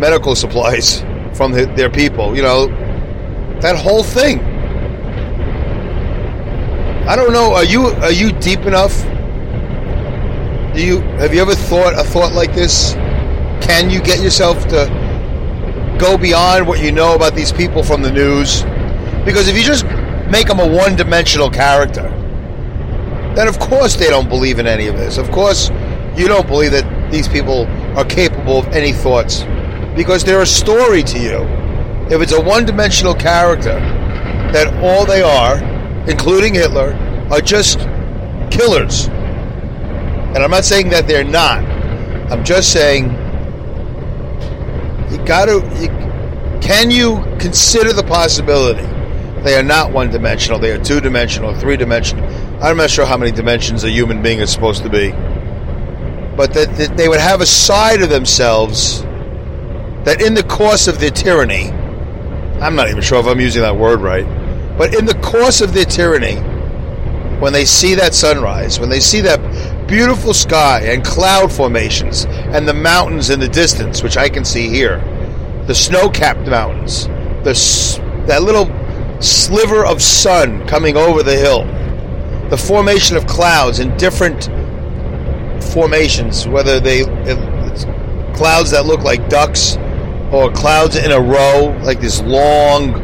medical 0.00 0.34
supplies 0.34 1.00
from 1.34 1.52
the, 1.52 1.66
their 1.76 1.90
people, 1.90 2.34
you 2.34 2.42
know, 2.42 2.68
that 3.60 3.76
whole 3.76 4.02
thing. 4.02 4.38
I 7.06 7.16
don't 7.16 7.34
know. 7.34 7.52
Are 7.52 7.64
you 7.64 7.88
are 8.02 8.12
you 8.12 8.32
deep 8.32 8.60
enough? 8.60 9.02
Do 10.74 10.84
you 10.84 11.00
have 11.20 11.34
you 11.34 11.42
ever 11.42 11.54
thought 11.54 11.92
a 11.92 12.02
thought 12.02 12.32
like 12.32 12.54
this? 12.54 12.94
Can 13.62 13.90
you 13.90 14.00
get 14.00 14.20
yourself 14.20 14.66
to 14.68 15.96
go 16.00 16.16
beyond 16.16 16.66
what 16.66 16.82
you 16.82 16.92
know 16.92 17.14
about 17.14 17.34
these 17.34 17.52
people 17.52 17.82
from 17.82 18.00
the 18.00 18.10
news? 18.10 18.62
Because 19.26 19.48
if 19.48 19.56
you 19.56 19.62
just 19.62 19.84
make 20.30 20.48
them 20.48 20.60
a 20.60 20.66
one-dimensional 20.66 21.50
character, 21.50 22.08
then 23.36 23.48
of 23.48 23.58
course 23.58 23.96
they 23.96 24.08
don't 24.08 24.30
believe 24.30 24.58
in 24.58 24.66
any 24.66 24.86
of 24.86 24.96
this. 24.96 25.18
Of 25.18 25.30
course, 25.30 25.68
you 26.16 26.26
don't 26.26 26.46
believe 26.46 26.72
that 26.72 27.12
these 27.12 27.28
people 27.28 27.66
are 27.98 28.04
capable 28.04 28.58
of 28.58 28.66
any 28.68 28.92
thoughts 28.92 29.44
because 29.94 30.24
they're 30.24 30.42
a 30.42 30.46
story 30.46 31.02
to 31.02 31.18
you. 31.18 31.42
If 32.10 32.22
it's 32.22 32.32
a 32.32 32.40
one 32.40 32.64
dimensional 32.64 33.14
character, 33.14 33.78
that 34.52 34.72
all 34.82 35.04
they 35.04 35.22
are, 35.22 35.73
including 36.06 36.54
Hitler, 36.54 36.94
are 37.30 37.40
just 37.40 37.78
killers. 38.50 39.06
And 39.06 40.38
I'm 40.38 40.50
not 40.50 40.64
saying 40.64 40.90
that 40.90 41.06
they're 41.06 41.24
not, 41.24 41.64
I'm 42.30 42.44
just 42.44 42.72
saying, 42.72 43.10
you 45.10 45.24
got 45.24 45.46
to. 45.46 45.60
Can 46.60 46.90
you 46.90 47.22
consider 47.38 47.92
the 47.92 48.02
possibility 48.02 48.86
they 49.42 49.54
are 49.54 49.62
not 49.62 49.92
one 49.92 50.10
dimensional? 50.10 50.58
They 50.58 50.72
are 50.72 50.82
two 50.82 51.00
dimensional, 51.00 51.54
three 51.54 51.76
dimensional. 51.76 52.24
I'm 52.62 52.76
not 52.76 52.90
sure 52.90 53.04
how 53.04 53.18
many 53.18 53.30
dimensions 53.30 53.84
a 53.84 53.90
human 53.90 54.22
being 54.22 54.38
is 54.40 54.50
supposed 54.50 54.82
to 54.82 54.88
be, 54.88 55.10
but 56.36 56.54
that, 56.54 56.74
that 56.78 56.96
they 56.96 57.08
would 57.08 57.20
have 57.20 57.42
a 57.42 57.46
side 57.46 58.00
of 58.02 58.08
themselves 58.08 59.02
that, 60.04 60.20
in 60.20 60.34
the 60.34 60.42
course 60.42 60.88
of 60.88 60.98
their 61.00 61.10
tyranny, 61.10 61.70
I'm 62.60 62.74
not 62.74 62.88
even 62.88 63.02
sure 63.02 63.20
if 63.20 63.26
I'm 63.26 63.40
using 63.40 63.62
that 63.62 63.76
word 63.76 64.00
right, 64.00 64.24
but 64.76 64.94
in 64.94 65.04
the 65.04 65.14
course 65.14 65.60
of 65.60 65.72
their 65.72 65.84
tyranny, 65.84 66.36
when 67.40 67.52
they 67.52 67.64
see 67.64 67.94
that 67.94 68.14
sunrise, 68.14 68.80
when 68.80 68.88
they 68.88 69.00
see 69.00 69.20
that 69.20 69.86
beautiful 69.86 70.32
sky 70.32 70.80
and 70.80 71.04
cloud 71.04 71.52
formations 71.52 72.24
and 72.26 72.66
the 72.66 72.74
mountains 72.74 73.30
in 73.30 73.38
the 73.40 73.48
distance, 73.48 74.02
which 74.02 74.16
I 74.16 74.28
can 74.28 74.44
see 74.44 74.68
here, 74.68 74.98
the 75.66 75.74
snow-capped 75.74 76.46
mountains, 76.48 77.06
the 77.44 77.54
that 78.26 78.42
little 78.42 78.66
sliver 79.20 79.84
of 79.84 80.00
sun 80.00 80.66
coming 80.66 80.96
over 80.96 81.22
the 81.22 81.36
hill, 81.36 81.64
the 82.48 82.56
formation 82.56 83.16
of 83.16 83.26
clouds 83.26 83.78
in 83.78 83.96
different 83.96 84.50
formations, 85.72 86.46
whether 86.48 86.80
they 86.80 87.04
clouds 88.34 88.70
that 88.72 88.84
look 88.86 89.02
like 89.02 89.28
ducks 89.28 89.76
or 90.32 90.50
clouds 90.52 90.96
in 90.96 91.12
a 91.12 91.20
row, 91.20 91.76
like 91.82 92.00
this 92.00 92.20
long. 92.22 93.03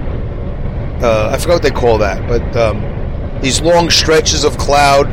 Uh, 1.02 1.30
I 1.32 1.38
forgot 1.38 1.54
what 1.54 1.62
they 1.62 1.70
call 1.70 1.98
that, 1.98 2.26
but 2.28 2.56
um, 2.56 3.40
these 3.40 3.60
long 3.60 3.88
stretches 3.90 4.44
of 4.44 4.58
cloud, 4.58 5.08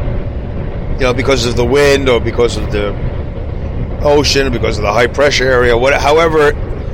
you 0.94 1.02
know, 1.02 1.14
because 1.14 1.46
of 1.46 1.56
the 1.56 1.66
wind 1.66 2.10
or 2.10 2.20
because 2.20 2.58
of 2.58 2.72
the 2.72 2.94
ocean, 4.04 4.52
because 4.52 4.78
of 4.78 4.84
the 4.84 4.92
high 4.92 5.08
pressure 5.08 5.46
area, 5.50 5.78
what, 5.78 5.94
however 5.94 6.52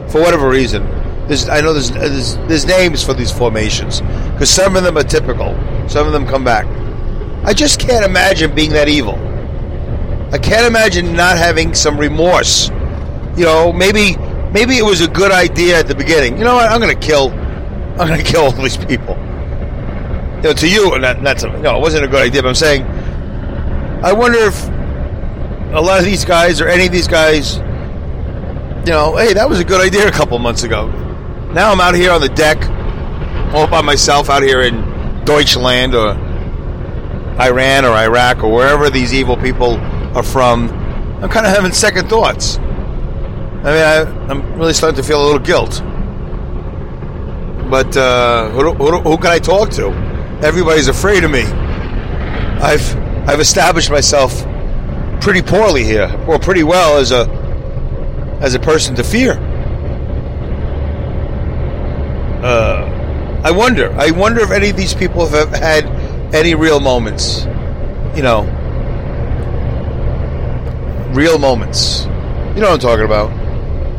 for 0.10 0.22
whatever 0.22 0.48
reason. 0.48 0.84
There's, 1.28 1.50
I 1.50 1.62
know 1.62 1.74
there's, 1.74 1.92
there's, 1.92 2.36
there's 2.48 2.66
names 2.66 3.04
for 3.04 3.14
these 3.14 3.32
formations 3.32 4.02
because 4.02 4.50
some 4.50 4.76
of 4.76 4.84
them 4.84 4.98
are 4.98 5.04
typical, 5.04 5.58
some 5.90 6.06
of 6.06 6.14
them 6.14 6.28
come 6.28 6.44
back. 6.44 6.66
I 7.46 7.54
just 7.54 7.80
can't 7.80 8.06
imagine 8.06 8.54
being 8.54 8.72
that 8.72 8.88
evil. 8.88 9.16
I 10.32 10.38
can't 10.38 10.66
imagine 10.66 11.14
not 11.14 11.38
having 11.38 11.74
some 11.74 11.98
remorse. 11.98 12.70
You 13.36 13.46
know, 13.46 13.74
maybe 13.74 14.16
maybe 14.52 14.78
it 14.78 14.86
was 14.86 15.02
a 15.02 15.08
good 15.08 15.32
idea 15.32 15.80
at 15.80 15.88
the 15.88 15.96
beginning. 15.96 16.38
You 16.38 16.44
know 16.44 16.56
what? 16.56 16.70
I'm 16.70 16.80
going 16.80 16.98
to 16.98 17.08
kill. 17.08 17.32
I'm 18.00 18.08
going 18.08 18.24
to 18.24 18.26
kill 18.26 18.44
all 18.44 18.52
these 18.52 18.78
people. 18.78 19.16
You 20.38 20.50
know, 20.50 20.54
to 20.54 20.70
you, 20.70 20.94
and 20.94 21.04
that, 21.04 21.24
that's 21.24 21.44
a, 21.44 21.50
no, 21.50 21.78
it 21.78 21.82
wasn't 21.82 22.06
a 22.06 22.08
good 22.08 22.22
idea. 22.22 22.42
But 22.42 22.50
I'm 22.50 22.56
saying, 22.56 22.84
I 24.04 24.14
wonder 24.14 24.40
if 24.40 24.68
a 25.74 25.82
lot 25.82 26.00
of 26.00 26.06
these 26.06 26.26
guys 26.26 26.62
or 26.62 26.68
any 26.68 26.86
of 26.86 26.92
these 26.92 27.08
guys 27.08 27.60
you 28.86 28.92
know, 28.92 29.16
hey, 29.16 29.34
that 29.34 29.48
was 29.48 29.62
a 29.62 29.64
good 29.64 29.80
idea 29.80 30.06
a 30.10 30.12
couple 30.12 30.38
months 30.40 30.64
ago. 30.64 30.88
Now 31.54 31.72
I'm 31.72 31.80
out 31.80 31.96
here 31.96 32.12
on 32.12 32.20
the 32.20 32.28
deck, 32.28 32.62
all 33.54 33.66
by 33.66 33.82
myself 33.82 34.30
out 34.30 34.44
here 34.44 34.62
in 34.62 35.24
Deutschland 35.24 35.96
or 35.96 36.10
Iran 37.40 37.86
or 37.86 37.92
Iraq 37.92 38.44
or 38.44 38.52
wherever 38.52 38.90
these 38.90 39.14
evil 39.14 39.38
people 39.38 39.78
are 40.18 40.24
from. 40.24 40.70
I'm 41.24 41.30
kind 41.30 41.46
of 41.46 41.56
having 41.56 41.72
second 41.72 42.10
thoughts. 42.10 42.58
I 42.58 42.62
mean, 42.62 43.66
I, 43.66 44.32
am 44.32 44.60
really 44.60 44.74
starting 44.74 45.02
to 45.02 45.08
feel 45.08 45.24
a 45.24 45.26
little 45.26 45.40
guilt. 45.40 45.82
But 47.70 47.96
uh, 47.98 48.50
who, 48.50 48.74
who, 48.74 49.00
who 49.00 49.18
can 49.18 49.28
I 49.28 49.40
talk 49.40 49.70
to? 49.72 49.88
Everybody's 50.44 50.88
afraid 50.88 51.24
of 51.24 51.32
me. 51.32 51.42
I've 51.42 52.96
I've 53.28 53.40
established 53.40 53.90
myself 53.90 54.46
pretty 55.22 55.42
poorly 55.42 55.84
here, 55.84 56.14
or 56.28 56.38
pretty 56.40 56.64
well 56.64 56.98
as 56.98 57.12
a 57.12 57.28
as 58.42 58.54
a 58.54 58.60
person 58.60 58.96
to 58.96 59.04
fear. 59.04 59.34
Uh, 62.44 63.42
I 63.44 63.52
wonder. 63.52 63.94
I 63.98 64.12
wonder 64.12 64.42
if 64.42 64.52
any 64.52 64.70
of 64.70 64.78
these 64.78 64.94
people 64.94 65.26
have 65.28 65.50
had 65.50 65.86
any 66.36 66.56
real 66.56 66.80
moments. 66.80 67.46
You 68.16 68.24
know, 68.24 68.44
real 71.14 71.40
moments. 71.40 72.04
You 72.56 72.62
know 72.62 72.70
what 72.70 72.74
I'm 72.74 72.80
talking 72.80 73.06
about. 73.06 73.43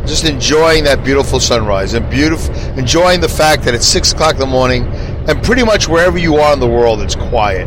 Just 0.06 0.24
enjoying 0.24 0.84
that 0.84 1.02
beautiful 1.02 1.40
sunrise 1.40 1.94
and 1.94 2.08
beautiful, 2.10 2.54
enjoying 2.78 3.20
the 3.20 3.28
fact 3.28 3.62
that 3.64 3.74
it's 3.74 3.86
six 3.86 4.12
o'clock 4.12 4.34
in 4.34 4.40
the 4.40 4.46
morning, 4.46 4.84
and 5.28 5.42
pretty 5.42 5.64
much 5.64 5.88
wherever 5.88 6.18
you 6.18 6.36
are 6.36 6.52
in 6.52 6.60
the 6.60 6.68
world, 6.68 7.00
it's 7.00 7.14
quiet. 7.14 7.66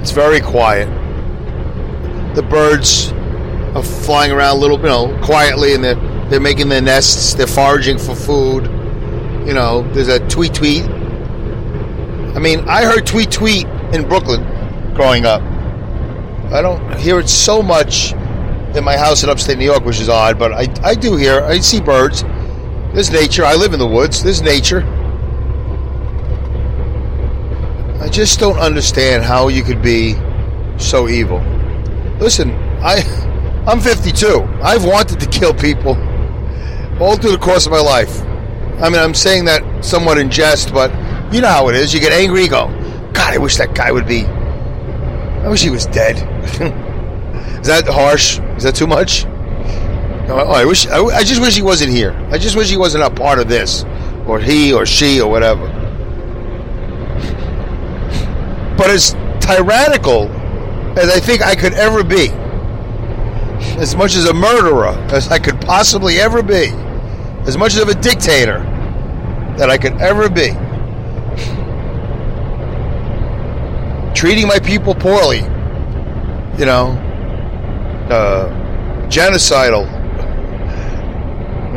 It's 0.00 0.10
very 0.10 0.40
quiet. 0.40 0.88
The 2.34 2.42
birds 2.42 3.12
are 3.76 3.82
flying 3.82 4.32
around 4.32 4.56
a 4.56 4.60
little, 4.60 4.78
you 4.78 4.84
know, 4.84 5.18
quietly, 5.22 5.74
and 5.74 5.84
they're 5.84 6.28
they're 6.28 6.40
making 6.40 6.68
their 6.68 6.82
nests. 6.82 7.34
They're 7.34 7.46
foraging 7.46 7.98
for 7.98 8.14
food. 8.14 8.64
You 9.46 9.54
know, 9.54 9.82
there's 9.92 10.08
a 10.08 10.26
tweet 10.28 10.54
tweet. 10.54 10.82
I 10.84 12.38
mean, 12.38 12.68
I 12.68 12.84
heard 12.84 13.06
tweet 13.06 13.30
tweet 13.30 13.66
in 13.92 14.08
Brooklyn 14.08 14.42
growing 14.94 15.24
up. 15.26 15.42
I 16.50 16.62
don't 16.62 16.96
hear 16.98 17.20
it 17.20 17.28
so 17.28 17.62
much 17.62 18.14
in 18.76 18.84
my 18.84 18.96
house 18.96 19.22
in 19.22 19.30
upstate 19.30 19.58
New 19.58 19.64
York, 19.64 19.84
which 19.84 20.00
is 20.00 20.08
odd, 20.08 20.38
but 20.38 20.52
I, 20.52 20.66
I 20.82 20.94
do 20.94 21.16
hear, 21.16 21.40
I 21.42 21.58
see 21.58 21.80
birds. 21.80 22.22
There's 22.92 23.10
nature. 23.10 23.44
I 23.44 23.54
live 23.54 23.72
in 23.72 23.78
the 23.78 23.86
woods. 23.86 24.22
There's 24.22 24.42
nature. 24.42 24.82
I 28.00 28.08
just 28.08 28.38
don't 28.38 28.58
understand 28.58 29.24
how 29.24 29.48
you 29.48 29.62
could 29.62 29.80
be 29.80 30.14
so 30.76 31.08
evil. 31.08 31.38
Listen, 32.18 32.50
I 32.82 33.02
I'm 33.66 33.80
52. 33.80 34.42
I've 34.62 34.84
wanted 34.84 35.20
to 35.20 35.26
kill 35.28 35.54
people 35.54 35.96
all 37.00 37.16
through 37.16 37.30
the 37.30 37.38
course 37.38 37.66
of 37.66 37.72
my 37.72 37.80
life. 37.80 38.22
I 38.80 38.88
mean, 38.88 38.98
I'm 38.98 39.14
saying 39.14 39.44
that 39.44 39.84
somewhat 39.84 40.18
in 40.18 40.30
jest, 40.30 40.74
but 40.74 40.90
you 41.32 41.40
know 41.40 41.48
how 41.48 41.68
it 41.68 41.76
is. 41.76 41.94
You 41.94 42.00
get 42.00 42.12
angry, 42.12 42.42
you 42.42 42.50
go, 42.50 42.66
God, 43.12 43.34
I 43.34 43.38
wish 43.38 43.56
that 43.56 43.74
guy 43.74 43.92
would 43.92 44.06
be. 44.06 44.24
I 44.24 45.48
wish 45.48 45.62
he 45.62 45.70
was 45.70 45.86
dead. 45.86 46.16
is 47.60 47.66
that 47.68 47.86
harsh? 47.86 48.38
Is 48.56 48.64
that 48.64 48.74
too 48.74 48.86
much? 48.86 49.24
Oh, 50.28 50.46
I 50.48 50.64
wish. 50.64 50.86
I, 50.86 51.22
just 51.24 51.40
wish 51.40 51.56
he 51.56 51.62
wasn't 51.62 51.92
here. 51.92 52.12
I 52.30 52.38
just 52.38 52.56
wish 52.56 52.70
he 52.70 52.76
wasn't 52.76 53.04
a 53.04 53.10
part 53.10 53.38
of 53.38 53.48
this, 53.48 53.84
or 54.26 54.40
he, 54.40 54.72
or 54.72 54.86
she, 54.86 55.20
or 55.20 55.30
whatever. 55.30 55.66
But 58.76 58.90
as 58.90 59.12
tyrannical 59.40 60.28
as 60.98 61.10
I 61.10 61.20
think 61.20 61.42
I 61.42 61.54
could 61.54 61.74
ever 61.74 62.04
be, 62.04 62.28
as 63.78 63.94
much 63.96 64.14
as 64.14 64.26
a 64.26 64.34
murderer 64.34 64.88
as 65.12 65.28
I 65.28 65.38
could 65.38 65.60
possibly 65.60 66.18
ever 66.18 66.42
be, 66.42 66.68
as 67.46 67.58
much 67.58 67.76
of 67.76 67.88
a 67.88 67.94
dictator 67.94 68.60
that 69.56 69.70
I 69.70 69.78
could 69.78 70.00
ever 70.00 70.28
be. 70.28 70.50
Treating 74.14 74.46
my 74.46 74.58
people 74.60 74.94
poorly, 74.94 75.40
you 76.58 76.64
know, 76.64 76.96
uh, 78.12 79.08
genocidal, 79.08 79.88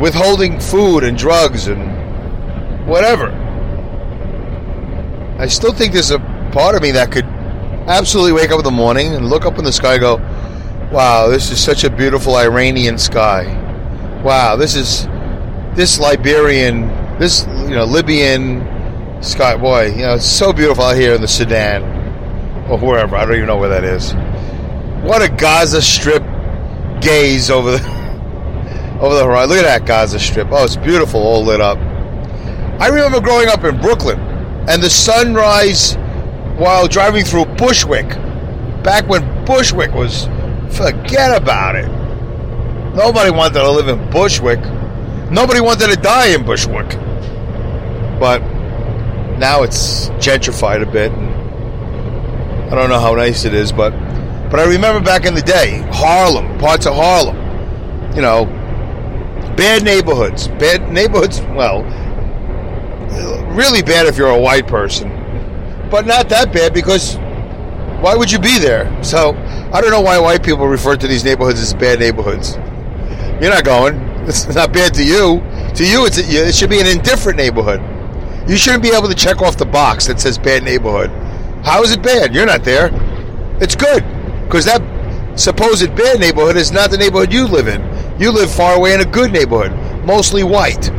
withholding 0.00 0.60
food 0.60 1.02
and 1.04 1.16
drugs 1.16 1.68
and 1.68 2.86
whatever. 2.86 3.30
I 5.38 5.46
still 5.46 5.72
think 5.72 5.92
there's 5.92 6.10
a 6.10 6.18
part 6.52 6.74
of 6.74 6.82
me 6.82 6.92
that 6.92 7.10
could 7.10 7.24
absolutely 7.88 8.32
wake 8.32 8.50
up 8.50 8.58
in 8.58 8.64
the 8.64 8.70
morning 8.70 9.14
and 9.14 9.28
look 9.28 9.44
up 9.44 9.58
in 9.58 9.64
the 9.64 9.72
sky 9.72 9.98
go, 9.98 10.16
Wow, 10.92 11.28
this 11.28 11.50
is 11.50 11.62
such 11.62 11.84
a 11.84 11.90
beautiful 11.90 12.36
Iranian 12.36 12.96
sky. 12.96 13.44
Wow, 14.22 14.56
this 14.56 14.76
is 14.76 15.06
this 15.74 15.98
Liberian, 15.98 16.88
this 17.18 17.44
you 17.46 17.74
know 17.74 17.84
Libyan 17.84 19.22
sky. 19.22 19.56
Boy, 19.56 19.86
you 19.86 20.02
know 20.02 20.14
it's 20.14 20.26
so 20.26 20.52
beautiful 20.52 20.84
out 20.84 20.96
here 20.96 21.14
in 21.14 21.20
the 21.20 21.28
Sudan 21.28 21.82
or 22.70 22.78
wherever. 22.78 23.16
I 23.16 23.24
don't 23.24 23.34
even 23.34 23.46
know 23.46 23.58
where 23.58 23.68
that 23.68 23.84
is. 23.84 24.14
What 25.06 25.22
a 25.22 25.28
Gaza 25.28 25.80
Strip 25.80 26.22
gaze 27.00 27.50
over 27.50 27.72
the 27.72 27.78
over 29.00 29.14
the 29.14 29.24
horizon. 29.24 29.50
Look 29.50 29.64
at 29.64 29.80
that 29.80 29.86
Gaza 29.86 30.18
Strip. 30.18 30.48
Oh, 30.50 30.64
it's 30.64 30.76
beautiful, 30.76 31.20
all 31.20 31.44
lit 31.44 31.60
up. 31.60 31.78
I 32.80 32.88
remember 32.88 33.20
growing 33.20 33.48
up 33.48 33.64
in 33.64 33.80
Brooklyn 33.80 34.18
and 34.68 34.82
the 34.82 34.90
sunrise 34.90 35.94
while 36.58 36.88
driving 36.88 37.24
through 37.24 37.46
Bushwick. 37.56 38.08
Back 38.82 39.08
when 39.08 39.44
Bushwick 39.44 39.92
was 39.92 40.28
Forget 40.76 41.40
about 41.40 41.74
it. 41.76 41.88
Nobody 42.94 43.30
wanted 43.30 43.60
to 43.60 43.70
live 43.70 43.88
in 43.88 44.10
Bushwick. 44.10 44.60
Nobody 45.30 45.60
wanted 45.60 45.88
to 45.88 45.96
die 45.96 46.34
in 46.34 46.44
Bushwick. 46.44 46.88
But 48.20 48.40
now 49.38 49.62
it's 49.62 50.10
gentrified 50.20 50.82
a 50.82 50.86
bit. 50.90 51.10
I 51.12 52.74
don't 52.74 52.90
know 52.90 53.00
how 53.00 53.14
nice 53.14 53.46
it 53.46 53.54
is, 53.54 53.72
but 53.72 53.92
but 54.50 54.60
I 54.60 54.64
remember 54.64 55.04
back 55.04 55.24
in 55.24 55.34
the 55.34 55.42
day, 55.42 55.82
Harlem, 55.92 56.58
parts 56.58 56.86
of 56.86 56.94
Harlem. 56.94 57.36
You 58.14 58.22
know, 58.22 58.46
bad 59.56 59.82
neighborhoods. 59.82 60.48
Bad 60.48 60.92
neighborhoods, 60.92 61.40
well, 61.40 61.82
really 63.54 63.82
bad 63.82 64.06
if 64.06 64.16
you're 64.16 64.30
a 64.30 64.40
white 64.40 64.66
person. 64.66 65.08
But 65.90 66.06
not 66.06 66.28
that 66.28 66.52
bad 66.52 66.72
because 66.72 67.16
why 68.00 68.14
would 68.14 68.30
you 68.30 68.38
be 68.38 68.58
there? 68.58 69.02
So 69.02 69.34
I 69.72 69.80
don't 69.80 69.90
know 69.90 70.00
why 70.00 70.18
white 70.18 70.44
people 70.44 70.66
refer 70.66 70.96
to 70.96 71.06
these 71.06 71.24
neighborhoods 71.24 71.60
as 71.60 71.74
bad 71.74 71.98
neighborhoods. 71.98 72.56
You're 73.40 73.52
not 73.52 73.64
going. 73.64 73.96
It's 74.26 74.46
not 74.54 74.72
bad 74.72 74.94
to 74.94 75.04
you. 75.04 75.40
To 75.74 75.86
you, 75.86 76.06
it's 76.06 76.18
it 76.18 76.54
should 76.54 76.70
be 76.70 76.80
an 76.80 76.86
indifferent 76.86 77.36
neighborhood. 77.36 77.80
You 78.48 78.56
shouldn't 78.56 78.82
be 78.82 78.90
able 78.90 79.08
to 79.08 79.14
check 79.14 79.42
off 79.42 79.56
the 79.56 79.66
box 79.66 80.06
that 80.06 80.20
says 80.20 80.38
bad 80.38 80.62
neighborhood. 80.62 81.10
How 81.64 81.82
is 81.82 81.92
it 81.92 82.02
bad? 82.02 82.34
You're 82.34 82.46
not 82.46 82.64
there. 82.64 82.90
It's 83.60 83.76
good 83.76 84.04
because 84.46 84.64
that 84.64 84.80
supposed 85.38 85.94
bad 85.96 86.20
neighborhood 86.20 86.56
is 86.56 86.72
not 86.72 86.90
the 86.90 86.96
neighborhood 86.96 87.32
you 87.32 87.46
live 87.46 87.68
in. 87.68 87.82
You 88.20 88.30
live 88.30 88.50
far 88.50 88.76
away 88.76 88.94
in 88.94 89.00
a 89.00 89.04
good 89.04 89.32
neighborhood, 89.32 89.72
mostly 90.06 90.42
white. 90.42 90.90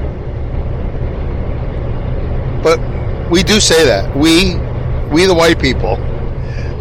But 2.62 2.80
we 3.32 3.44
do 3.44 3.60
say 3.60 3.86
that. 3.86 4.16
We, 4.16 4.56
we 5.14 5.26
the 5.26 5.34
white 5.34 5.60
people, 5.60 5.98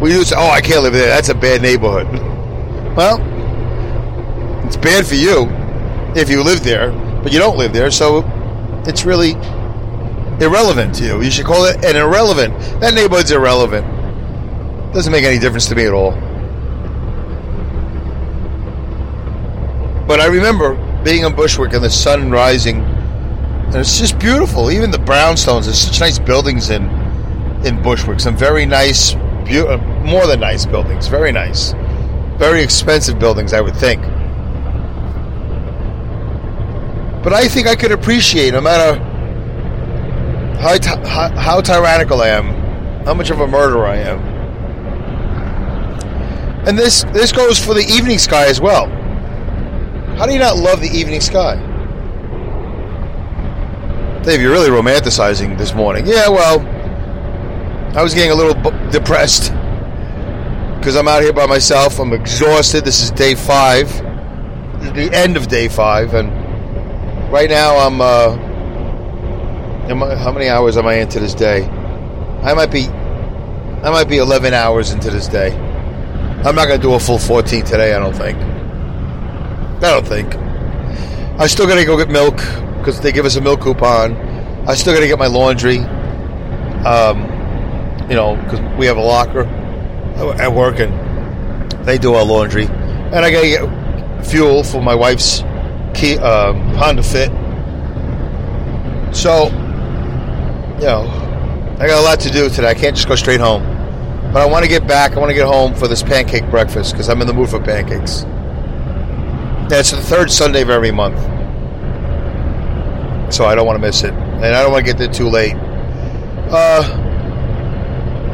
we 0.01 0.09
do 0.09 0.23
say, 0.23 0.35
oh, 0.37 0.49
I 0.49 0.61
can't 0.61 0.83
live 0.83 0.93
there. 0.93 1.07
That's 1.07 1.29
a 1.29 1.35
bad 1.35 1.61
neighborhood. 1.61 2.07
Well, 2.97 3.21
it's 4.65 4.75
bad 4.75 5.05
for 5.05 5.13
you 5.13 5.45
if 6.19 6.31
you 6.31 6.41
live 6.41 6.63
there, 6.63 6.91
but 7.21 7.31
you 7.31 7.37
don't 7.37 7.55
live 7.55 7.73
there, 7.73 7.91
so 7.91 8.23
it's 8.87 9.05
really 9.05 9.33
irrelevant 10.41 10.95
to 10.95 11.05
you. 11.05 11.21
You 11.21 11.29
should 11.29 11.45
call 11.45 11.65
it 11.65 11.85
an 11.85 11.95
irrelevant. 11.95 12.59
That 12.81 12.95
neighborhood's 12.95 13.29
irrelevant. 13.29 13.85
Doesn't 14.95 15.11
make 15.11 15.25
any 15.25 15.37
difference 15.37 15.67
to 15.67 15.75
me 15.75 15.85
at 15.85 15.93
all. 15.93 16.13
But 20.07 20.21
I 20.21 20.27
remember 20.27 20.75
being 21.03 21.23
in 21.25 21.35
Bushwick 21.35 21.73
and 21.73 21.83
the 21.83 21.89
sun 21.89 22.31
rising, 22.31 22.81
and 22.81 23.75
it's 23.75 23.99
just 23.99 24.17
beautiful. 24.19 24.71
Even 24.71 24.89
the 24.91 24.97
brownstones. 24.97 25.65
There's 25.65 25.79
such 25.79 25.99
nice 25.99 26.17
buildings 26.19 26.69
in 26.69 26.83
in 27.65 27.81
Bushwick. 27.81 28.19
Some 28.19 28.37
very 28.37 28.65
nice, 28.65 29.13
be- 29.45 29.59
uh, 29.59 29.77
more 30.03 30.25
than 30.27 30.39
nice 30.39 30.65
buildings. 30.65 31.07
Very 31.07 31.31
nice. 31.31 31.73
Very 32.37 32.61
expensive 32.61 33.19
buildings, 33.19 33.51
I 33.51 33.61
would 33.61 33.75
think. 33.75 34.01
But 37.23 37.33
I 37.33 37.47
think 37.49 37.67
I 37.67 37.75
could 37.75 37.91
appreciate, 37.91 38.53
no 38.53 38.61
matter 38.61 38.99
how, 40.61 40.77
ty- 40.77 41.05
how, 41.07 41.29
how 41.35 41.61
tyrannical 41.61 42.21
I 42.21 42.29
am, 42.29 42.45
how 43.05 43.13
much 43.13 43.29
of 43.31 43.41
a 43.41 43.47
murderer 43.47 43.85
I 43.85 43.97
am. 43.97 44.19
And 46.67 46.77
this 46.77 47.03
this 47.13 47.31
goes 47.31 47.63
for 47.63 47.73
the 47.73 47.83
evening 47.89 48.17
sky 48.19 48.45
as 48.47 48.61
well. 48.61 48.87
How 50.17 50.25
do 50.25 50.33
you 50.33 50.39
not 50.39 50.57
love 50.57 50.81
the 50.81 50.89
evening 50.89 51.21
sky? 51.21 51.57
Dave, 54.23 54.41
you're 54.41 54.51
really 54.51 54.69
romanticizing 54.69 55.57
this 55.59 55.75
morning. 55.75 56.07
Yeah, 56.07 56.27
well, 56.29 56.59
I 57.95 58.01
was 58.01 58.15
getting 58.15 58.31
a 58.31 58.35
little 58.35 58.55
b- 58.55 58.75
depressed 58.91 59.51
because 60.79 60.95
I'm 60.95 61.07
out 61.07 61.21
here 61.21 61.33
by 61.33 61.45
myself. 61.45 61.99
I'm 61.99 62.13
exhausted. 62.13 62.83
This 62.83 63.03
is 63.03 63.11
day 63.11 63.35
five, 63.35 63.89
the 64.95 65.09
end 65.13 65.37
of 65.37 65.47
day 65.47 65.67
five, 65.67 66.15
and 66.15 66.29
right 67.31 67.49
now 67.49 67.77
I'm. 67.77 68.01
Uh, 68.01 68.35
how 70.17 70.31
many 70.31 70.49
hours 70.49 70.77
am 70.77 70.87
I 70.87 70.95
into 70.95 71.19
this 71.19 71.35
day? 71.35 71.65
I 72.41 72.55
might 72.55 72.71
be. 72.71 72.87
I 72.87 73.91
might 73.91 74.09
be 74.09 74.17
11 74.17 74.55
hours 74.55 74.91
into 74.91 75.11
this 75.11 75.27
day. 75.27 75.51
I'm 76.43 76.55
not 76.55 76.67
going 76.67 76.81
to 76.81 76.87
do 76.87 76.95
a 76.95 76.99
full 76.99 77.19
14 77.19 77.63
today. 77.63 77.93
I 77.93 77.99
don't 77.99 78.15
think. 78.15 78.56
I 79.77 79.91
don't 79.91 80.07
think. 80.07 80.35
I 81.39 81.47
still 81.47 81.67
got 81.67 81.75
to 81.75 81.85
go 81.85 81.97
get 81.97 82.09
milk 82.09 82.37
because 82.77 82.99
they 82.99 83.11
give 83.11 83.25
us 83.25 83.35
a 83.35 83.41
milk 83.41 83.61
coupon. 83.61 84.15
I 84.67 84.73
still 84.73 84.93
got 84.93 85.01
to 85.01 85.07
get 85.07 85.19
my 85.19 85.27
laundry. 85.27 85.79
Um, 86.85 87.21
you 88.09 88.15
know, 88.15 88.35
because 88.43 88.59
we 88.77 88.85
have 88.85 88.97
a 88.97 89.01
locker 89.01 89.41
at 90.41 90.51
work 90.51 90.79
and 90.79 91.71
they 91.85 91.97
do 91.97 92.13
our 92.15 92.25
laundry, 92.25 92.65
and 92.65 93.15
I 93.15 93.31
got 93.31 93.41
to 93.41 93.47
get 93.47 94.25
fuel 94.25 94.63
for 94.63 94.81
my 94.81 94.95
wife's 94.95 95.41
key, 95.93 96.17
um, 96.17 96.59
Honda 96.75 97.03
Fit. 97.03 97.29
So, 99.15 99.45
you 100.79 100.85
know, 100.85 101.07
I 101.79 101.87
got 101.87 101.99
a 101.99 102.03
lot 102.03 102.19
to 102.21 102.31
do 102.31 102.49
today. 102.49 102.69
I 102.69 102.73
can't 102.73 102.95
just 102.95 103.07
go 103.07 103.15
straight 103.15 103.39
home. 103.39 103.63
But 104.33 104.41
I 104.41 104.45
want 104.45 104.63
to 104.63 104.69
get 104.69 104.87
back. 104.87 105.13
I 105.13 105.19
want 105.19 105.29
to 105.29 105.35
get 105.35 105.45
home 105.47 105.73
for 105.73 105.87
this 105.87 106.03
pancake 106.03 106.49
breakfast 106.49 106.91
because 106.91 107.09
I'm 107.09 107.21
in 107.21 107.27
the 107.27 107.33
mood 107.33 107.49
for 107.49 107.61
pancakes. 107.61 108.25
It's 109.69 109.91
the 109.91 109.97
third 109.97 110.31
Sunday 110.31 110.61
of 110.61 110.69
every 110.69 110.91
month. 110.91 111.19
So 113.33 113.45
I 113.45 113.55
don't 113.55 113.65
want 113.65 113.77
to 113.77 113.85
miss 113.85 114.03
it. 114.03 114.13
And 114.13 114.45
I 114.45 114.63
don't 114.63 114.71
want 114.71 114.85
to 114.85 114.91
get 114.91 114.97
there 114.97 115.11
too 115.11 115.27
late. 115.29 115.55
Uh, 116.49 116.83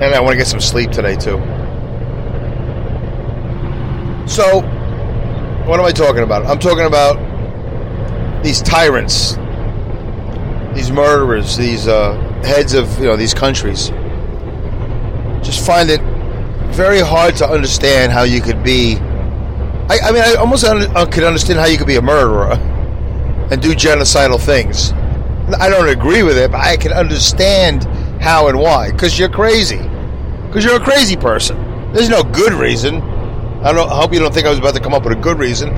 and 0.01 0.13
I 0.13 0.19
want 0.19 0.33
to 0.33 0.37
get 0.37 0.47
some 0.47 0.59
sleep 0.59 0.91
today, 0.91 1.15
too. 1.15 1.37
So, 4.27 4.61
what 5.65 5.79
am 5.79 5.85
I 5.85 5.91
talking 5.91 6.23
about? 6.23 6.45
I'm 6.45 6.59
talking 6.59 6.85
about 6.85 7.17
these 8.43 8.61
tyrants, 8.61 9.33
these 10.75 10.91
murderers, 10.91 11.57
these 11.57 11.87
uh, 11.87 12.13
heads 12.43 12.73
of 12.73 12.97
you 12.99 13.05
know 13.05 13.15
these 13.15 13.33
countries. 13.33 13.89
Just 15.41 15.65
find 15.65 15.89
it 15.89 16.01
very 16.73 16.99
hard 16.99 17.35
to 17.37 17.49
understand 17.49 18.11
how 18.11 18.23
you 18.23 18.41
could 18.41 18.63
be. 18.63 18.97
I, 19.89 19.99
I 19.99 20.11
mean, 20.11 20.23
I 20.23 20.35
almost 20.35 20.63
un- 20.63 21.11
could 21.11 21.23
understand 21.23 21.59
how 21.59 21.65
you 21.65 21.77
could 21.77 21.87
be 21.87 21.97
a 21.97 22.01
murderer 22.01 22.53
and 23.51 23.61
do 23.61 23.73
genocidal 23.73 24.39
things. 24.39 24.93
I 25.59 25.69
don't 25.69 25.89
agree 25.89 26.23
with 26.23 26.37
it, 26.37 26.51
but 26.51 26.61
I 26.61 26.77
can 26.77 26.93
understand 26.93 27.83
how 28.21 28.47
and 28.47 28.57
why. 28.57 28.91
Because 28.91 29.19
you're 29.19 29.29
crazy. 29.29 29.77
Because 30.47 30.63
you're 30.63 30.77
a 30.77 30.83
crazy 30.83 31.17
person. 31.17 31.91
There's 31.91 32.09
no 32.09 32.23
good 32.23 32.53
reason. 32.53 33.01
I 33.61 33.73
don't. 33.73 33.89
I 33.89 33.95
hope 33.95 34.13
you 34.13 34.19
don't 34.19 34.33
think 34.33 34.47
I 34.47 34.49
was 34.49 34.59
about 34.59 34.73
to 34.75 34.81
come 34.81 34.93
up 34.93 35.03
with 35.03 35.17
a 35.17 35.21
good 35.21 35.37
reason. 35.37 35.69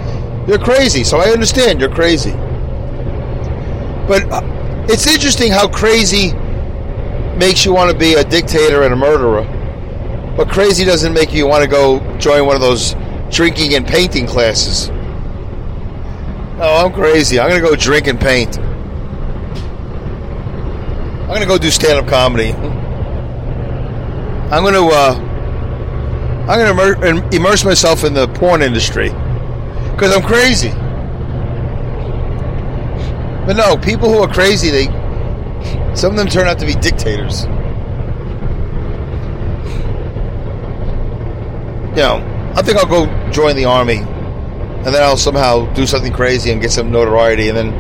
You're 0.47 0.59
crazy, 0.59 1.03
so 1.03 1.17
I 1.17 1.29
understand 1.29 1.79
you're 1.79 1.93
crazy. 1.93 2.31
But 4.07 4.31
uh, 4.31 4.41
it's 4.87 5.07
interesting 5.07 5.51
how 5.51 5.67
crazy 5.67 6.33
makes 7.37 7.65
you 7.65 7.73
want 7.73 7.91
to 7.91 7.97
be 7.97 8.13
a 8.13 8.23
dictator 8.23 8.83
and 8.83 8.93
a 8.93 8.95
murderer. 8.95 9.43
But 10.37 10.49
crazy 10.49 10.85
doesn't 10.85 11.13
make 11.13 11.33
you 11.33 11.47
want 11.47 11.63
to 11.63 11.69
go 11.69 11.99
join 12.17 12.45
one 12.45 12.55
of 12.55 12.61
those 12.61 12.93
drinking 13.36 13.76
and 13.76 13.86
painting 13.86 14.26
classes. 14.26 14.89
Oh, 16.58 16.86
I'm 16.86 16.93
crazy. 16.93 17.38
I'm 17.38 17.50
going 17.50 17.62
to 17.62 17.67
go 17.67 17.76
drink 17.76 18.08
and 18.08 18.17
paint. 18.19 18.58
I'm 21.19 21.28
going 21.28 21.41
to 21.41 21.48
go 21.48 21.58
do 21.58 21.69
stand 21.69 22.00
up 22.00 22.08
comedy. 22.08 22.54
I'm 24.52 24.63
going 24.63 24.74
to 24.74 24.88
uh, 24.88 25.15
I'm 26.48 26.60
going 26.60 26.76
to 26.76 27.08
immer- 27.08 27.30
immerse 27.36 27.65
myself 27.65 28.06
in 28.06 28.13
the 28.13 28.30
porn 28.30 28.62
industry 28.62 29.10
because 29.91 30.15
I'm 30.15 30.24
crazy. 30.24 30.69
But 33.45 33.58
no, 33.58 33.76
people 33.76 34.08
who 34.10 34.19
are 34.19 34.32
crazy, 34.32 34.69
they 34.69 34.86
some 35.93 36.12
of 36.12 36.17
them 36.17 36.28
turn 36.28 36.48
out 36.48 36.60
to 36.60 36.65
be 36.65 36.76
dictators. 36.76 37.43
You 41.91 42.02
know, 42.02 42.35
I 42.55 42.61
think 42.61 42.77
I'll 42.77 42.87
go 42.87 43.05
join 43.31 43.55
the 43.55 43.65
army, 43.65 43.97
and 43.97 44.85
then 44.85 45.03
I'll 45.03 45.17
somehow 45.17 45.71
do 45.73 45.85
something 45.85 46.13
crazy 46.13 46.51
and 46.51 46.61
get 46.61 46.71
some 46.71 46.89
notoriety, 46.89 47.49
and 47.49 47.57
then 47.57 47.73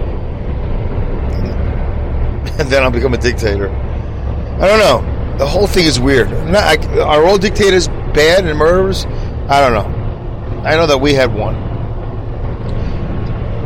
and 2.59 2.69
then 2.69 2.83
I'll 2.83 2.91
become 2.91 3.13
a 3.13 3.17
dictator. 3.17 3.69
I 3.69 4.67
don't 4.67 4.79
know. 4.79 5.37
The 5.37 5.45
whole 5.45 5.67
thing 5.67 5.85
is 5.85 5.99
weird. 5.99 6.29
Not, 6.29 6.63
I, 6.63 6.77
are 6.99 7.25
all 7.25 7.37
dictators 7.37 7.87
bad 7.87 8.45
and 8.45 8.57
murderers? 8.57 9.05
I 9.49 9.59
don't 9.61 9.73
know. 9.73 10.61
I 10.63 10.75
know 10.75 10.87
that 10.87 10.99
we 10.99 11.13
had 11.13 11.33
one. 11.33 11.55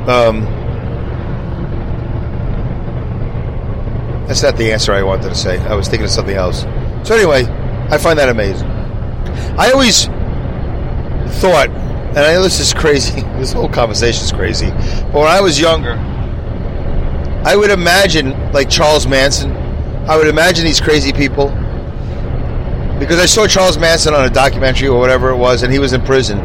Um, 0.09 0.41
that's 4.27 4.43
not 4.43 4.57
the 4.57 4.71
answer 4.71 4.93
I 4.93 5.03
wanted 5.03 5.29
to 5.29 5.35
say. 5.35 5.59
I 5.59 5.75
was 5.75 5.87
thinking 5.87 6.05
of 6.05 6.11
something 6.11 6.35
else. 6.35 6.61
So 7.03 7.15
anyway, 7.15 7.45
I 7.89 7.97
find 7.97 8.17
that 8.19 8.29
amazing. 8.29 8.69
I 9.57 9.71
always 9.71 10.07
thought, 11.29 11.69
and 11.69 12.19
I 12.19 12.33
know 12.33 12.43
this 12.43 12.59
is 12.59 12.73
crazy. 12.73 13.21
This 13.39 13.53
whole 13.53 13.69
conversation 13.69 14.25
is 14.25 14.33
crazy. 14.33 14.69
But 14.69 15.13
when 15.13 15.27
I 15.27 15.39
was 15.39 15.57
younger, 15.59 15.93
I 17.45 17.55
would 17.55 17.71
imagine 17.71 18.51
like 18.51 18.69
Charles 18.69 19.07
Manson. 19.07 19.55
I 20.09 20.17
would 20.17 20.27
imagine 20.27 20.65
these 20.65 20.81
crazy 20.81 21.13
people 21.13 21.47
because 22.99 23.17
I 23.17 23.25
saw 23.25 23.47
Charles 23.47 23.77
Manson 23.77 24.13
on 24.13 24.25
a 24.25 24.29
documentary 24.29 24.89
or 24.89 24.99
whatever 24.99 25.29
it 25.29 25.37
was, 25.37 25.63
and 25.63 25.71
he 25.71 25.79
was 25.79 25.93
in 25.93 26.01
prison. 26.01 26.39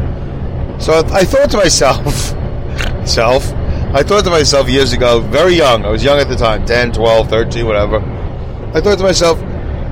So 0.79 0.93
I 0.93 1.25
thought 1.25 1.49
to 1.51 1.57
myself, 1.57 2.05
self, 3.05 3.51
I 3.93 4.03
thought 4.03 4.23
to 4.23 4.29
myself 4.29 4.69
years 4.69 4.93
ago, 4.93 5.19
very 5.19 5.55
young, 5.55 5.85
I 5.85 5.89
was 5.89 6.03
young 6.03 6.19
at 6.19 6.29
the 6.29 6.35
time, 6.35 6.65
10, 6.65 6.93
12, 6.93 7.29
13, 7.29 7.65
whatever. 7.65 7.99
I 8.73 8.81
thought 8.81 8.97
to 8.97 9.03
myself, 9.03 9.39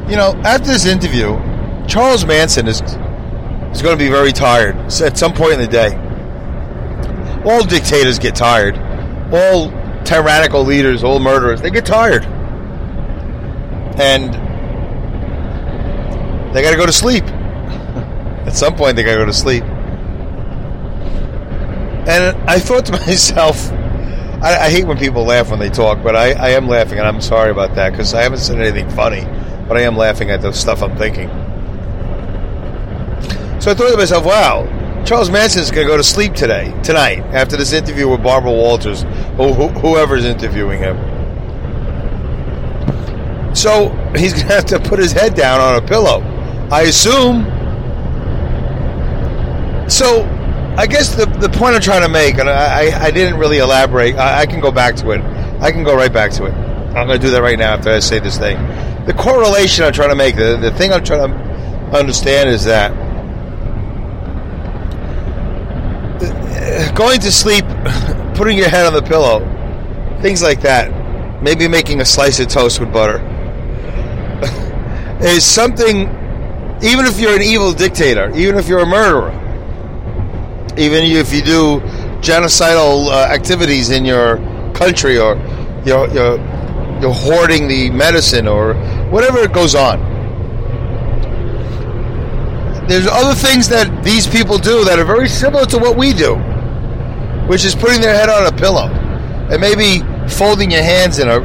you 0.10 0.15
know, 0.15 0.34
after 0.45 0.67
this 0.67 0.86
interview, 0.86 1.38
Charles 1.88 2.25
Manson 2.25 2.67
is 2.67 2.82
is 3.73 3.81
going 3.81 3.97
to 3.97 4.03
be 4.03 4.09
very 4.09 4.31
tired 4.31 4.75
at 5.01 5.17
some 5.17 5.33
point 5.33 5.53
in 5.53 5.59
the 5.59 5.67
day. 5.67 5.95
All 7.45 7.63
dictators 7.63 8.19
get 8.19 8.36
tired. 8.36 8.77
All 9.33 9.71
tyrannical 10.03 10.63
leaders, 10.63 11.03
all 11.03 11.19
murderers, 11.19 11.62
they 11.62 11.71
get 11.71 11.86
tired. 11.86 12.25
And 13.99 14.33
they 16.53 16.62
got 16.62 16.71
to 16.71 16.77
go 16.77 16.86
to 16.86 16.93
sleep. 16.93 17.23
At 18.45 18.55
some 18.55 18.75
point, 18.75 18.95
they 18.95 19.03
got 19.03 19.13
to 19.13 19.19
go 19.21 19.25
to 19.25 19.33
sleep. 19.33 19.63
And 22.05 22.38
I 22.49 22.59
thought 22.59 22.86
to 22.88 22.91
myself, 23.07 23.71
I, 24.41 24.65
I, 24.65 24.69
hate 24.69 24.86
when 24.86 24.97
people 24.97 25.23
laugh 25.23 25.49
when 25.49 25.59
they 25.59 25.69
talk, 25.69 26.03
but 26.03 26.15
I, 26.15 26.33
I 26.33 26.49
am 26.49 26.67
laughing, 26.67 26.99
and 26.99 27.07
I'm 27.07 27.21
sorry 27.21 27.49
about 27.49 27.75
that 27.75 27.91
because 27.91 28.13
I 28.13 28.23
haven't 28.23 28.39
said 28.39 28.59
anything 28.59 28.89
funny, 28.89 29.23
but 29.67 29.77
I 29.77 29.81
am 29.81 29.95
laughing 29.95 30.29
at 30.31 30.41
the 30.41 30.51
stuff 30.51 30.83
I'm 30.83 30.97
thinking. 30.97 31.29
So 33.63 33.71
I 33.71 33.76
thought 33.76 33.91
to 33.91 33.95
myself, 33.95 34.26
wow, 34.26 34.65
Charles 35.06 35.30
Manson 35.32 35.62
is 35.62 35.71
going 35.71 35.88
to 35.88 35.89
go 35.89 35.95
to 35.95 36.04
sleep 36.04 36.34
today, 36.34 36.78
tonight, 36.84 37.19
after 37.19 37.56
this 37.56 37.71
interview 37.71 38.10
with 38.10 38.21
Barbara 38.21 38.52
Walters, 38.52 39.06
or 39.38 39.54
wh- 39.54 39.80
whoever's 39.80 40.26
interviewing 40.26 40.80
him. 40.80 40.97
So 43.56 43.88
he's 44.17 44.34
going 44.34 44.47
to 44.47 44.54
have 44.54 44.65
to 44.65 44.82
put 44.82 44.99
his 44.99 45.13
head 45.13 45.34
down 45.36 45.62
on 45.62 45.82
a 45.82 45.88
pillow. 45.88 46.19
I 46.73 46.82
assume. 46.82 47.45
So 49.89 50.26
I 50.76 50.86
guess 50.86 51.15
the, 51.15 51.26
the 51.26 51.47
point 51.47 51.76
I'm 51.76 51.82
trying 51.82 52.02
to 52.02 52.10
make, 52.10 52.39
and 52.39 52.49
I, 52.49 53.02
I 53.02 53.12
didn't 53.12 53.39
really 53.39 53.60
elaborate, 53.60 54.15
I, 54.15 54.41
I 54.41 54.45
can 54.45 54.60
go 54.60 54.73
back 54.73 54.97
to 54.97 55.12
it. 55.12 55.21
I 55.62 55.71
can 55.71 55.86
go 55.86 55.95
right 55.95 56.12
back 56.12 56.32
to 56.32 56.47
it. 56.47 56.54
I'm 56.54 57.08
going 57.08 57.17
to 57.17 57.26
do 57.26 57.32
that 57.32 57.41
right 57.41 57.58
now 57.58 57.76
after 57.76 57.91
I 57.91 57.99
say 57.99 58.19
this 58.19 58.38
thing. 58.38 58.58
The 59.06 59.13
correlation 59.13 59.86
I'm 59.86 59.93
trying 59.93 60.10
to 60.10 60.17
make, 60.17 60.36
the, 60.36 60.58
the 60.58 60.71
thing 60.71 60.91
I'm 60.91 61.06
trying 61.06 61.32
to 61.32 61.97
understand 61.97 62.49
is 62.49 62.65
that 62.65 63.03
going 66.95 67.19
to 67.21 67.32
sleep, 67.32 67.65
putting 68.36 68.58
your 68.58 68.69
head 68.69 68.86
on 68.86 68.93
the 68.93 69.01
pillow, 69.01 69.39
things 70.21 70.41
like 70.41 70.62
that, 70.62 70.91
maybe 71.41 71.67
making 71.67 72.01
a 72.01 72.06
slice 72.06 72.39
of 72.39 72.47
toast 72.47 72.79
with 72.79 72.91
butter, 72.93 73.19
is 75.21 75.45
something, 75.45 76.01
even 76.84 77.06
if 77.06 77.19
you're 77.19 77.36
an 77.36 77.41
evil 77.41 77.73
dictator, 77.73 78.32
even 78.36 78.58
if 78.58 78.67
you're 78.67 78.79
a 78.79 78.86
murderer, 78.86 79.32
even 80.77 81.03
if 81.03 81.34
you 81.34 81.41
do 81.41 81.79
genocidal 82.21 83.08
uh, 83.08 83.25
activities 83.32 83.89
in 83.89 84.06
your 84.06 84.38
country 84.73 85.19
or 85.19 85.36
you're, 85.86 86.08
you're, 86.13 86.38
you're 87.01 87.13
hoarding 87.13 87.67
the 87.67 87.89
medicine 87.91 88.47
or 88.47 88.73
whatever 89.10 89.39
it 89.39 89.51
goes 89.53 89.75
on. 89.75 89.99
There's 92.88 93.08
other 93.08 93.34
things 93.34 93.69
that 93.69 94.03
these 94.03 94.27
people 94.27 94.58
do 94.58 94.84
that 94.86 94.99
are 94.99 95.06
very 95.06 95.29
similar 95.29 95.65
to 95.67 95.77
what 95.77 95.97
we 95.97 96.13
do, 96.13 96.36
which 97.47 97.65
is 97.65 97.75
putting 97.75 98.01
their 98.01 98.15
head 98.15 98.29
on 98.29 98.45
a 98.45 98.56
pillow 98.56 98.88
and 99.51 99.60
maybe 99.60 100.01
folding 100.29 100.71
your 100.71 100.84
hands 100.84 101.19
in 101.19 101.27
a 101.27 101.39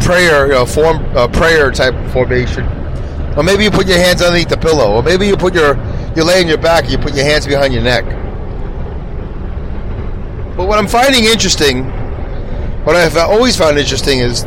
prayer, 0.00 0.46
you 0.46 0.52
know, 0.52 0.66
form, 0.66 1.04
a 1.16 1.28
prayer 1.28 1.70
type 1.70 1.94
formation, 2.12 2.64
or 3.36 3.42
maybe 3.42 3.64
you 3.64 3.70
put 3.70 3.86
your 3.86 3.98
hands 3.98 4.22
underneath 4.22 4.48
the 4.48 4.56
pillow, 4.56 4.94
or 4.94 5.02
maybe 5.02 5.26
you 5.26 5.36
put 5.36 5.54
your 5.54 5.76
you 6.16 6.22
lay 6.22 6.40
on 6.40 6.48
your 6.48 6.58
back 6.58 6.84
and 6.84 6.92
you 6.92 6.98
put 6.98 7.14
your 7.14 7.24
hands 7.24 7.46
behind 7.46 7.74
your 7.74 7.82
neck. 7.82 8.04
But 10.56 10.68
what 10.68 10.78
I'm 10.78 10.86
finding 10.86 11.24
interesting, 11.24 11.84
what 12.84 12.94
I've 12.94 13.16
always 13.16 13.56
found 13.56 13.78
interesting 13.78 14.20
is 14.20 14.44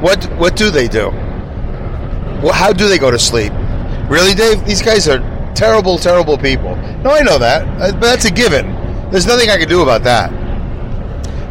what 0.00 0.24
what 0.36 0.56
do 0.56 0.70
they 0.70 0.88
do? 0.88 1.10
How 2.52 2.72
do 2.72 2.88
they 2.88 2.98
go 2.98 3.10
to 3.10 3.18
sleep? 3.18 3.52
Really, 4.08 4.34
Dave? 4.34 4.66
These 4.66 4.82
guys 4.82 5.08
are 5.08 5.18
terrible, 5.54 5.96
terrible 5.96 6.36
people. 6.36 6.76
No, 7.02 7.10
I 7.10 7.20
know 7.20 7.38
that, 7.38 7.66
uh, 7.80 7.92
but 7.92 8.00
that's 8.00 8.24
a 8.26 8.30
given. 8.30 8.73
There's 9.14 9.26
nothing 9.26 9.48
I 9.48 9.58
can 9.58 9.68
do 9.68 9.80
about 9.80 10.02
that. 10.02 10.32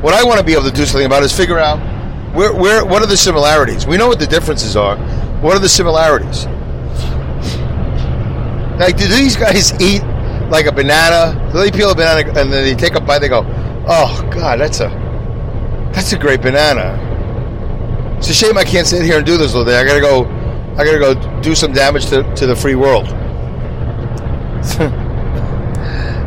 What 0.04 0.14
I 0.14 0.22
want 0.26 0.38
to 0.38 0.46
be 0.46 0.52
able 0.52 0.66
to 0.66 0.72
do 0.72 0.86
something 0.86 1.06
about 1.06 1.24
is 1.24 1.32
figure 1.32 1.58
out 1.58 1.80
where, 2.36 2.54
where, 2.54 2.84
what 2.84 3.02
are 3.02 3.06
the 3.06 3.16
similarities. 3.16 3.88
We 3.88 3.96
know 3.96 4.10
what 4.10 4.20
the 4.20 4.28
differences 4.28 4.76
are. 4.76 4.98
What 5.40 5.56
are 5.56 5.60
the 5.60 5.70
similarities? 5.70 6.46
Like, 8.78 8.98
do 8.98 9.08
these 9.08 9.38
guys 9.38 9.72
eat 9.82 10.04
like 10.50 10.66
a 10.66 10.74
banana. 10.74 11.40
So 11.54 11.60
they 11.60 11.72
peel 11.72 11.90
a 11.90 11.96
banana 11.96 12.28
and 12.38 12.52
then 12.52 12.66
they 12.66 12.76
take 12.76 12.96
a 12.96 13.00
bite. 13.00 13.20
They 13.20 13.30
go, 13.30 13.46
"Oh 13.88 14.30
God, 14.30 14.60
that's 14.60 14.82
a 14.82 14.90
that's 15.94 16.12
a 16.12 16.20
great 16.20 16.42
banana." 16.42 17.00
It's 18.18 18.30
a 18.30 18.34
shame 18.34 18.58
I 18.58 18.66
can't 18.66 18.86
sit 18.86 19.04
here 19.04 19.20
and 19.20 19.26
do 19.26 19.38
this 19.38 19.56
all 19.56 19.64
day. 19.64 19.80
I 19.80 19.86
gotta 19.86 20.02
go. 20.02 20.26
I 20.76 20.84
gotta 20.84 21.00
go 21.00 21.42
do 21.42 21.56
some 21.56 21.72
damage 21.72 22.08
to, 22.08 22.24
to 22.36 22.46
the 22.46 22.58
free 22.58 22.76
world. 22.76 23.08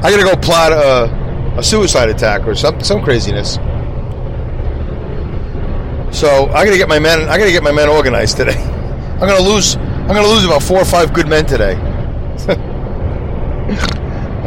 I 0.03 0.11
gotta 0.11 0.25
go 0.25 0.35
plot 0.35 0.73
a, 0.73 1.26
a 1.57 1.63
suicide 1.63 2.09
attack 2.09 2.47
or 2.47 2.55
some 2.55 2.81
some 2.81 3.03
craziness. 3.03 3.55
So 6.17 6.47
I 6.49 6.65
gotta 6.65 6.79
get 6.79 6.89
my 6.89 6.99
men. 6.99 7.29
I 7.29 7.39
gotta 7.39 7.53
get 7.53 7.63
my 7.63 7.73
men 7.73 7.89
organized 7.89 8.37
today. 8.37 8.57
I'm 9.21 9.29
gonna 9.29 9.41
lose. 9.41 9.77
I'm 9.77 10.09
gonna 10.09 10.27
lose 10.27 10.45
about 10.45 10.63
four 10.63 10.79
or 10.79 10.85
five 10.85 11.13
good 11.13 11.29
men 11.29 11.47
today. 11.47 11.77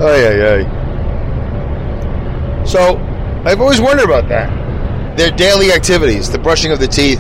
Oh 0.01 0.15
yeah, 0.15 0.61
yeah. 0.61 0.63
So 2.63 2.97
I've 3.43 3.59
always 3.59 3.81
wondered 3.81 4.05
about 4.05 4.29
that. 4.29 5.17
Their 5.17 5.29
daily 5.29 5.73
activities, 5.73 6.31
the 6.31 6.39
brushing 6.39 6.71
of 6.71 6.79
the 6.79 6.87
teeth, 6.87 7.19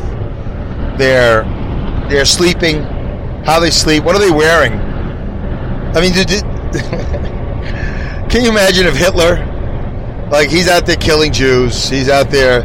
their 0.97 1.43
their 2.09 2.23
sleeping, 2.23 2.83
how 3.43 3.59
they 3.59 3.69
sleep, 3.69 4.05
what 4.05 4.15
are 4.15 4.19
they 4.19 4.31
wearing? 4.31 4.71
I 5.93 5.99
mean, 5.99 6.13
did, 6.13 6.27
did 6.27 6.43
can 8.29 8.43
you 8.43 8.49
imagine 8.49 8.87
if 8.87 8.95
Hitler, 8.95 9.35
like 10.31 10.49
he's 10.49 10.67
out 10.67 10.85
there 10.85 10.95
killing 10.95 11.31
Jews, 11.31 11.89
he's 11.89 12.09
out 12.09 12.29
there, 12.29 12.61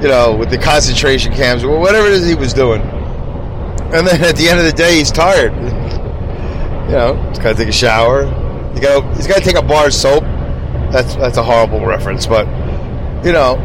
you 0.00 0.08
know, 0.08 0.36
with 0.36 0.50
the 0.50 0.58
concentration 0.58 1.32
camps 1.32 1.62
or 1.64 1.78
whatever 1.78 2.06
it 2.06 2.12
is 2.14 2.26
he 2.26 2.34
was 2.34 2.52
doing, 2.52 2.80
and 2.80 4.06
then 4.06 4.22
at 4.24 4.36
the 4.36 4.48
end 4.48 4.58
of 4.58 4.64
the 4.64 4.72
day 4.72 4.98
he's 4.98 5.10
tired. 5.10 5.52
You 6.84 6.90
know, 6.90 7.28
he's 7.30 7.38
got 7.38 7.52
to 7.52 7.54
take 7.54 7.68
a 7.68 7.72
shower, 7.72 8.24
you 8.74 8.80
got 8.80 9.16
he's 9.16 9.26
got 9.26 9.38
to 9.38 9.44
take 9.44 9.56
a 9.56 9.62
bar 9.62 9.86
of 9.86 9.94
soap. 9.94 10.22
That's 10.92 11.14
that's 11.16 11.38
a 11.38 11.42
horrible 11.42 11.84
reference, 11.86 12.26
but 12.26 12.46
you 13.24 13.32
know, 13.32 13.56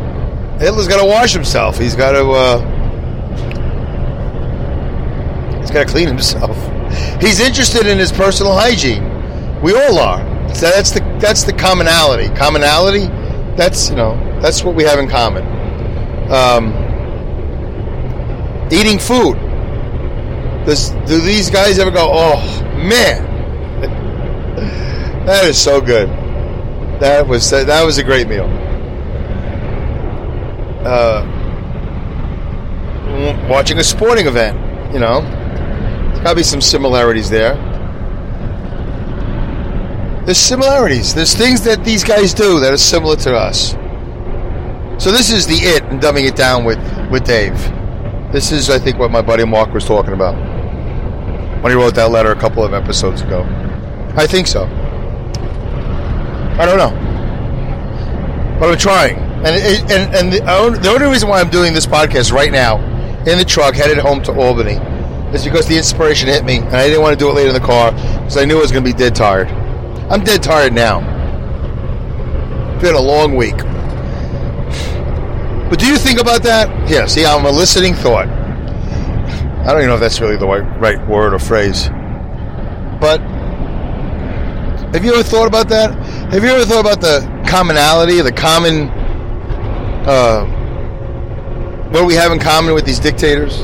Hitler's 0.59 0.87
got 0.87 1.01
to 1.01 1.05
wash 1.05 1.33
himself. 1.33 1.77
He's 1.77 1.95
got 1.95 2.11
to 2.13 2.29
uh, 2.29 2.59
he's 5.59 5.71
got 5.71 5.85
to 5.85 5.91
clean 5.91 6.07
himself. 6.07 6.55
He's 7.21 7.39
interested 7.39 7.85
in 7.85 7.99
his 7.99 8.11
personal 8.11 8.53
hygiene. 8.55 9.03
We 9.61 9.75
all 9.75 9.99
are. 9.99 10.19
So 10.55 10.69
that's 10.69 10.91
the 10.91 11.01
that's 11.19 11.43
the 11.43 11.53
commonality. 11.53 12.33
Commonality. 12.35 13.07
That's 13.59 13.89
you 13.89 13.97
know 13.97 14.15
that's 14.41 14.63
what 14.63 14.73
we 14.73 14.83
have 14.83 14.99
in 14.99 15.09
common. 15.09 15.43
Um, 16.31 16.71
eating 18.71 18.97
food. 18.97 19.35
Does 20.65 20.91
do 21.05 21.19
these 21.19 21.49
guys 21.49 21.77
ever 21.77 21.91
go? 21.91 22.09
Oh 22.09 22.63
man, 22.77 23.25
that 25.25 25.43
is 25.43 25.61
so 25.61 25.81
good. 25.81 26.07
That 27.01 27.27
was 27.27 27.49
that 27.49 27.83
was 27.83 27.97
a 27.97 28.03
great 28.03 28.29
meal. 28.29 28.45
Uh, 30.85 31.25
watching 33.49 33.79
a 33.79 33.83
sporting 33.83 34.27
event, 34.27 34.57
you 34.93 34.99
know, 34.99 35.19
there's 35.19 36.19
got 36.19 36.29
to 36.29 36.35
be 36.37 36.43
some 36.43 36.61
similarities 36.61 37.29
there. 37.29 37.57
There's 40.29 40.37
similarities. 40.37 41.15
There's 41.15 41.33
things 41.33 41.61
that 41.61 41.83
these 41.83 42.03
guys 42.03 42.35
do 42.35 42.59
that 42.59 42.71
are 42.71 42.77
similar 42.77 43.15
to 43.15 43.35
us. 43.35 43.71
So 45.03 45.11
this 45.11 45.31
is 45.31 45.47
the 45.47 45.55
it 45.55 45.81
and 45.85 45.99
dumbing 45.99 46.27
it 46.27 46.35
down 46.35 46.65
with 46.65 46.77
with 47.09 47.25
Dave. 47.25 47.57
This 48.31 48.51
is, 48.51 48.69
I 48.69 48.77
think, 48.77 48.99
what 48.99 49.09
my 49.09 49.23
buddy 49.23 49.43
Mark 49.43 49.73
was 49.73 49.85
talking 49.85 50.13
about 50.13 50.35
when 51.63 51.71
he 51.71 51.75
wrote 51.75 51.95
that 51.95 52.11
letter 52.11 52.29
a 52.31 52.35
couple 52.35 52.63
of 52.63 52.75
episodes 52.75 53.21
ago. 53.23 53.41
I 54.15 54.27
think 54.27 54.45
so. 54.45 54.65
I 56.59 56.63
don't 56.63 56.77
know, 56.77 56.93
but 58.59 58.69
I'm 58.69 58.77
trying. 58.77 59.17
And 59.17 59.55
and 59.91 60.15
and 60.15 60.31
the, 60.31 60.79
the 60.79 60.89
only 60.91 61.07
reason 61.07 61.27
why 61.27 61.41
I'm 61.41 61.49
doing 61.49 61.73
this 61.73 61.87
podcast 61.87 62.31
right 62.31 62.51
now 62.51 62.77
in 63.25 63.39
the 63.39 63.45
truck 63.45 63.73
headed 63.73 63.97
home 63.97 64.21
to 64.25 64.31
Albany 64.39 64.75
is 65.35 65.43
because 65.43 65.65
the 65.65 65.75
inspiration 65.75 66.27
hit 66.27 66.45
me, 66.45 66.57
and 66.57 66.75
I 66.75 66.85
didn't 66.85 67.01
want 67.01 67.17
to 67.17 67.25
do 67.25 67.31
it 67.31 67.33
later 67.33 67.47
in 67.47 67.55
the 67.55 67.67
car 67.67 67.93
because 67.93 68.37
I 68.37 68.45
knew 68.45 68.59
I 68.59 68.61
was 68.61 68.71
going 68.71 68.83
to 68.85 68.93
be 68.93 68.95
dead 68.95 69.15
tired. 69.15 69.58
I'm 70.09 70.23
dead 70.23 70.41
tired 70.41 70.73
now. 70.73 71.01
It's 72.73 72.81
been 72.81 72.95
a 72.95 72.99
long 72.99 73.35
week. 73.35 73.57
But 75.69 75.77
do 75.77 75.85
you 75.85 75.97
think 75.97 76.19
about 76.19 76.41
that? 76.41 76.89
Yeah, 76.89 77.05
see, 77.05 77.27
I'm 77.27 77.45
eliciting 77.45 77.93
thought. 77.93 78.27
I 78.27 79.65
don't 79.65 79.77
even 79.77 79.89
know 79.89 79.93
if 79.93 79.99
that's 79.99 80.19
really 80.19 80.35
the 80.35 80.47
right, 80.47 80.79
right 80.79 81.07
word 81.07 81.35
or 81.35 81.37
phrase. 81.37 81.89
But 82.99 83.21
have 84.93 85.05
you 85.05 85.13
ever 85.13 85.21
thought 85.21 85.47
about 85.47 85.69
that? 85.69 85.93
Have 86.31 86.43
you 86.43 86.49
ever 86.49 86.65
thought 86.65 86.79
about 86.79 87.01
the 87.01 87.19
commonality, 87.47 88.19
the 88.21 88.31
common, 88.31 88.89
uh, 90.07 90.43
what 91.91 92.07
we 92.07 92.15
have 92.15 92.31
in 92.31 92.39
common 92.39 92.73
with 92.73 92.83
these 92.83 92.99
dictators? 92.99 93.59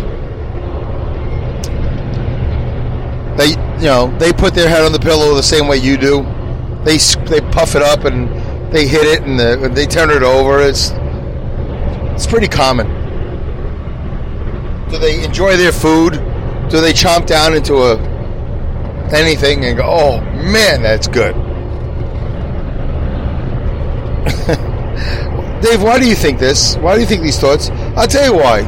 They, 3.35 3.49
you 3.79 3.87
know, 3.87 4.15
they 4.19 4.31
put 4.31 4.53
their 4.53 4.69
head 4.69 4.83
on 4.83 4.91
the 4.91 4.99
pillow 4.99 5.33
the 5.33 5.41
same 5.41 5.67
way 5.67 5.77
you 5.77 5.97
do. 5.97 6.34
They 6.85 6.97
they 7.25 7.41
puff 7.51 7.75
it 7.75 7.81
up 7.81 8.05
and 8.05 8.29
they 8.71 8.87
hit 8.87 9.05
it 9.05 9.23
and 9.23 9.39
the, 9.39 9.69
they 9.73 9.85
turn 9.85 10.11
it 10.11 10.23
over. 10.23 10.61
It's 10.61 10.91
it's 12.13 12.27
pretty 12.27 12.47
common. 12.47 12.87
Do 14.89 14.99
they 14.99 15.25
enjoy 15.25 15.57
their 15.57 15.71
food? 15.71 16.13
Do 16.69 16.81
they 16.81 16.93
chomp 16.93 17.25
down 17.25 17.55
into 17.55 17.77
a 17.77 17.97
anything 19.13 19.65
and 19.65 19.77
go, 19.77 19.83
oh 19.85 20.21
man, 20.21 20.81
that's 20.81 21.07
good. 21.07 21.35
Dave, 25.61 25.81
why 25.81 25.99
do 25.99 26.07
you 26.07 26.15
think 26.15 26.39
this? 26.39 26.75
Why 26.77 26.95
do 26.95 27.01
you 27.01 27.07
think 27.07 27.23
these 27.23 27.39
thoughts? 27.39 27.69
I'll 27.95 28.07
tell 28.07 28.31
you 28.31 28.39
why. 28.39 28.61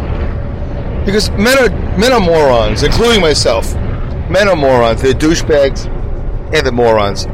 Because 1.05 1.29
men 1.31 1.57
are 1.57 1.69
men 1.97 2.11
are 2.11 2.19
morons, 2.19 2.83
including 2.83 3.21
myself. 3.21 3.73
Men 4.29 4.47
are 4.47 4.55
morons. 4.55 5.01
They're 5.01 5.13
douchebags, 5.13 5.85
and 6.53 6.65
they're 6.65 6.71
morons. 6.71 7.25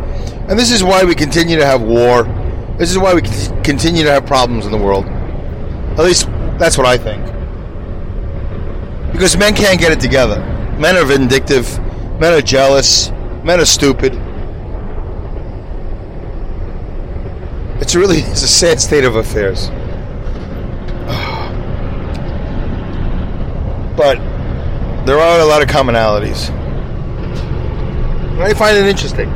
And 0.49 0.59
this 0.59 0.71
is 0.71 0.83
why 0.83 1.03
we 1.03 1.15
continue 1.15 1.55
to 1.57 1.65
have 1.65 1.81
war. 1.81 2.23
This 2.77 2.91
is 2.91 2.97
why 2.97 3.13
we 3.13 3.21
continue 3.63 4.03
to 4.03 4.11
have 4.11 4.25
problems 4.25 4.65
in 4.65 4.71
the 4.71 4.77
world. 4.77 5.05
At 5.05 5.99
least 5.99 6.27
that's 6.59 6.77
what 6.77 6.85
I 6.85 6.97
think. 6.97 7.23
Because 9.13 9.37
men 9.37 9.55
can't 9.55 9.79
get 9.79 9.91
it 9.91 10.01
together. 10.01 10.39
Men 10.77 10.97
are 10.97 11.05
vindictive. 11.05 11.79
Men 12.19 12.33
are 12.33 12.41
jealous. 12.41 13.11
Men 13.43 13.61
are 13.61 13.65
stupid. 13.65 14.15
It's 17.79 17.95
really 17.95 18.17
it's 18.31 18.43
a 18.43 18.47
sad 18.47 18.81
state 18.81 19.05
of 19.05 19.15
affairs. 19.15 19.69
But 23.95 24.17
there 25.05 25.19
are 25.19 25.39
a 25.39 25.45
lot 25.45 25.61
of 25.61 25.69
commonalities. 25.69 26.49
I 28.39 28.53
find 28.55 28.75
it 28.75 28.87
interesting. 28.87 29.29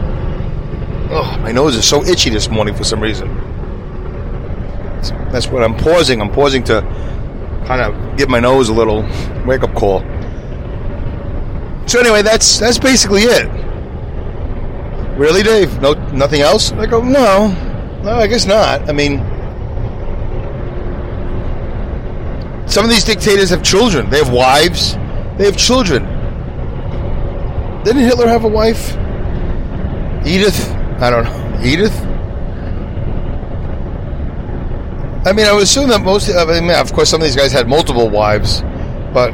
Oh, 1.10 1.38
my 1.42 1.52
nose 1.52 1.76
is 1.76 1.88
so 1.88 2.04
itchy 2.04 2.30
this 2.30 2.50
morning 2.50 2.76
for 2.76 2.84
some 2.84 3.00
reason. 3.00 3.34
That's 5.32 5.48
what 5.48 5.64
I'm 5.64 5.76
pausing. 5.76 6.20
I'm 6.22 6.32
pausing 6.32 6.64
to 6.66 6.82
kind 7.66 7.82
of 7.82 8.18
give 8.18 8.30
my 8.30 8.40
nose 8.40 8.70
a 8.70 8.74
little 8.74 9.04
wake 9.46 9.64
up 9.64 9.74
call. 9.74 10.02
So 11.88 12.00
anyway, 12.00 12.22
that's 12.22 12.60
that's 12.60 12.78
basically 12.78 13.22
it. 13.22 13.48
Really, 15.18 15.44
Dave? 15.44 15.82
No, 15.82 15.94
nothing 16.12 16.42
else? 16.42 16.72
I 16.74 16.86
go, 16.86 17.02
no, 17.02 17.48
no, 18.04 18.12
I 18.12 18.28
guess 18.28 18.46
not. 18.46 18.90
I 18.90 18.92
mean, 18.92 19.20
some 22.68 22.84
of 22.84 22.90
these 22.90 23.04
dictators 23.04 23.50
have 23.50 23.64
children. 23.64 24.10
They 24.10 24.18
have 24.18 24.32
wives. 24.32 24.96
They 25.38 25.46
have 25.46 25.58
children. 25.58 26.04
Didn't 27.84 28.04
Hitler 28.04 28.28
have 28.28 28.44
a 28.44 28.50
wife? 28.50 28.96
Edith? 30.26 30.77
I 31.00 31.12
don't 31.12 31.26
know. 31.26 31.62
Edith? 31.64 31.96
I 35.28 35.34
mean, 35.34 35.46
I 35.46 35.54
would 35.54 35.64
assume 35.64 35.90
that 35.90 36.02
most. 36.02 36.34
I 36.34 36.46
mean, 36.46 36.72
of 36.72 36.92
course, 36.92 37.10
some 37.10 37.22
of 37.22 37.28
these 37.28 37.36
guys 37.36 37.52
had 37.52 37.68
multiple 37.68 38.10
wives, 38.10 38.62
but 39.14 39.32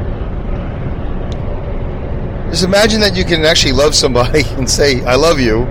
just 2.50 2.64
imagine 2.66 3.00
that 3.02 3.16
you 3.16 3.24
can 3.24 3.46
actually 3.46 3.74
love 3.74 3.96
somebody 3.96 4.44
and 4.58 4.70
say, 4.70 5.06
"I 5.06 5.16
love 5.16 5.40
you." 5.40 5.62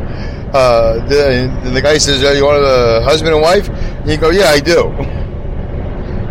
Uh, 0.54 1.04
the, 1.08 1.70
the 1.74 1.82
guy 1.82 1.98
says, 1.98 2.22
"You 2.22 2.44
want 2.44 2.62
a 2.64 3.02
husband 3.04 3.34
and 3.34 3.42
wife?" 3.42 3.68
And 3.68 4.10
you 4.10 4.16
go, 4.16 4.30
"Yeah, 4.30 4.46
I 4.46 4.60
do." 4.60 4.94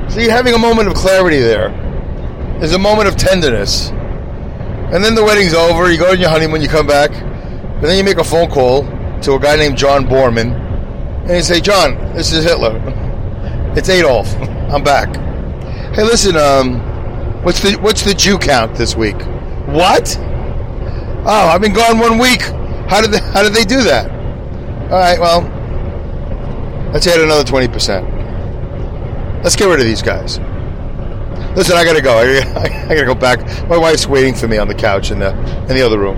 So 0.10 0.22
you're 0.22 0.32
having 0.32 0.56
a 0.56 0.60
moment 0.60 0.88
of 0.88 0.96
clarity 0.96 1.40
there. 1.40 1.70
There's 2.60 2.74
a 2.74 2.80
moment 2.80 3.10
of 3.10 3.16
tenderness, 3.16 3.90
and 3.90 5.04
then 5.04 5.14
the 5.14 5.24
wedding's 5.24 5.54
over. 5.54 5.92
You 5.92 6.00
go 6.00 6.12
on 6.12 6.20
your 6.20 6.30
honeymoon. 6.30 6.62
You 6.62 6.70
come 6.70 6.88
back, 6.88 7.12
and 7.12 7.84
then 7.84 7.98
you 7.98 8.04
make 8.04 8.18
a 8.18 8.24
phone 8.24 8.50
call 8.50 8.86
to 9.22 9.34
a 9.34 9.40
guy 9.40 9.56
named 9.56 9.78
John 9.78 10.06
Borman, 10.06 10.54
and 11.22 11.30
you 11.30 11.42
say, 11.42 11.62
"John, 11.62 12.14
this 12.14 12.32
is 12.32 12.44
Hitler." 12.44 12.80
It's 13.74 13.88
Adolf. 13.88 14.36
I'm 14.70 14.84
back. 14.84 15.16
Hey, 15.96 16.04
listen. 16.04 16.36
Um, 16.36 16.80
what's 17.44 17.62
the 17.62 17.78
what's 17.78 18.04
the 18.04 18.14
Jew 18.14 18.38
count 18.38 18.76
this 18.76 18.96
week? 18.96 19.16
What? 19.68 20.18
Oh, 21.26 21.50
I've 21.50 21.62
been 21.62 21.74
gone 21.74 22.00
one 22.00 22.18
week. 22.18 22.42
How 22.90 23.00
did 23.00 23.12
they, 23.12 23.20
how 23.20 23.44
did 23.44 23.54
they 23.54 23.64
do 23.64 23.84
that? 23.84 24.12
All 24.92 25.00
right. 25.00 25.20
Well, 25.20 25.42
let's 26.92 27.08
add 27.08 27.22
another 27.22 27.46
twenty 27.46 27.68
percent. 27.70 28.06
Let's 29.44 29.56
get 29.56 29.66
rid 29.66 29.80
of 29.80 29.86
these 29.86 30.02
guys. 30.02 30.40
Listen, 31.56 31.78
I 31.78 31.86
gotta 31.86 32.02
go. 32.02 32.18
I, 32.18 32.40
I, 32.90 32.96
gotta 32.96 33.06
go 33.06 33.16
back. 33.16 33.40
My 33.70 33.78
wife's 33.78 34.08
waiting 34.08 34.34
for 34.34 34.48
me 34.48 34.58
on 34.58 34.68
the 34.68 34.76
couch 34.76 35.12
in 35.12 35.20
the 35.20 35.32
in 35.62 35.76
the 35.76 35.82
other 35.82 36.00
room. 36.00 36.18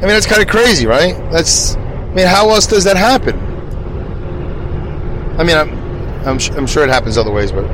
I 0.00 0.04
mean, 0.04 0.14
that's 0.14 0.26
kind 0.26 0.40
of 0.40 0.48
crazy, 0.48 0.86
right? 0.86 1.14
That's. 1.30 1.76
I 1.76 2.14
mean, 2.14 2.26
how 2.26 2.48
else 2.48 2.66
does 2.66 2.84
that 2.84 2.96
happen? 2.96 3.38
I 5.38 5.44
mean, 5.44 5.56
I'm, 5.56 5.70
I'm, 6.26 6.38
I'm 6.56 6.66
sure 6.66 6.82
it 6.84 6.88
happens 6.88 7.18
other 7.18 7.30
ways, 7.30 7.52
but 7.52 7.66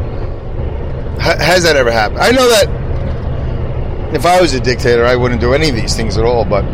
has 1.20 1.62
that 1.62 1.76
ever 1.76 1.92
happened? 1.92 2.20
I 2.20 2.32
know 2.32 2.48
that 2.48 4.14
if 4.14 4.26
I 4.26 4.40
was 4.40 4.54
a 4.54 4.60
dictator, 4.60 5.04
I 5.04 5.16
wouldn't 5.16 5.40
do 5.40 5.54
any 5.54 5.68
of 5.68 5.74
these 5.76 5.96
things 5.96 6.18
at 6.18 6.24
all, 6.24 6.44
but 6.44 6.64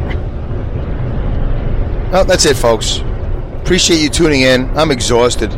Well, 2.13 2.27
that's 2.27 2.45
it, 2.45 2.59
folks. 2.59 2.99
Appreciate 3.63 4.03
you 4.03 4.11
tuning 4.11 4.43
in. 4.43 4.69
I'm 4.77 4.91
exhausted. 4.91 5.51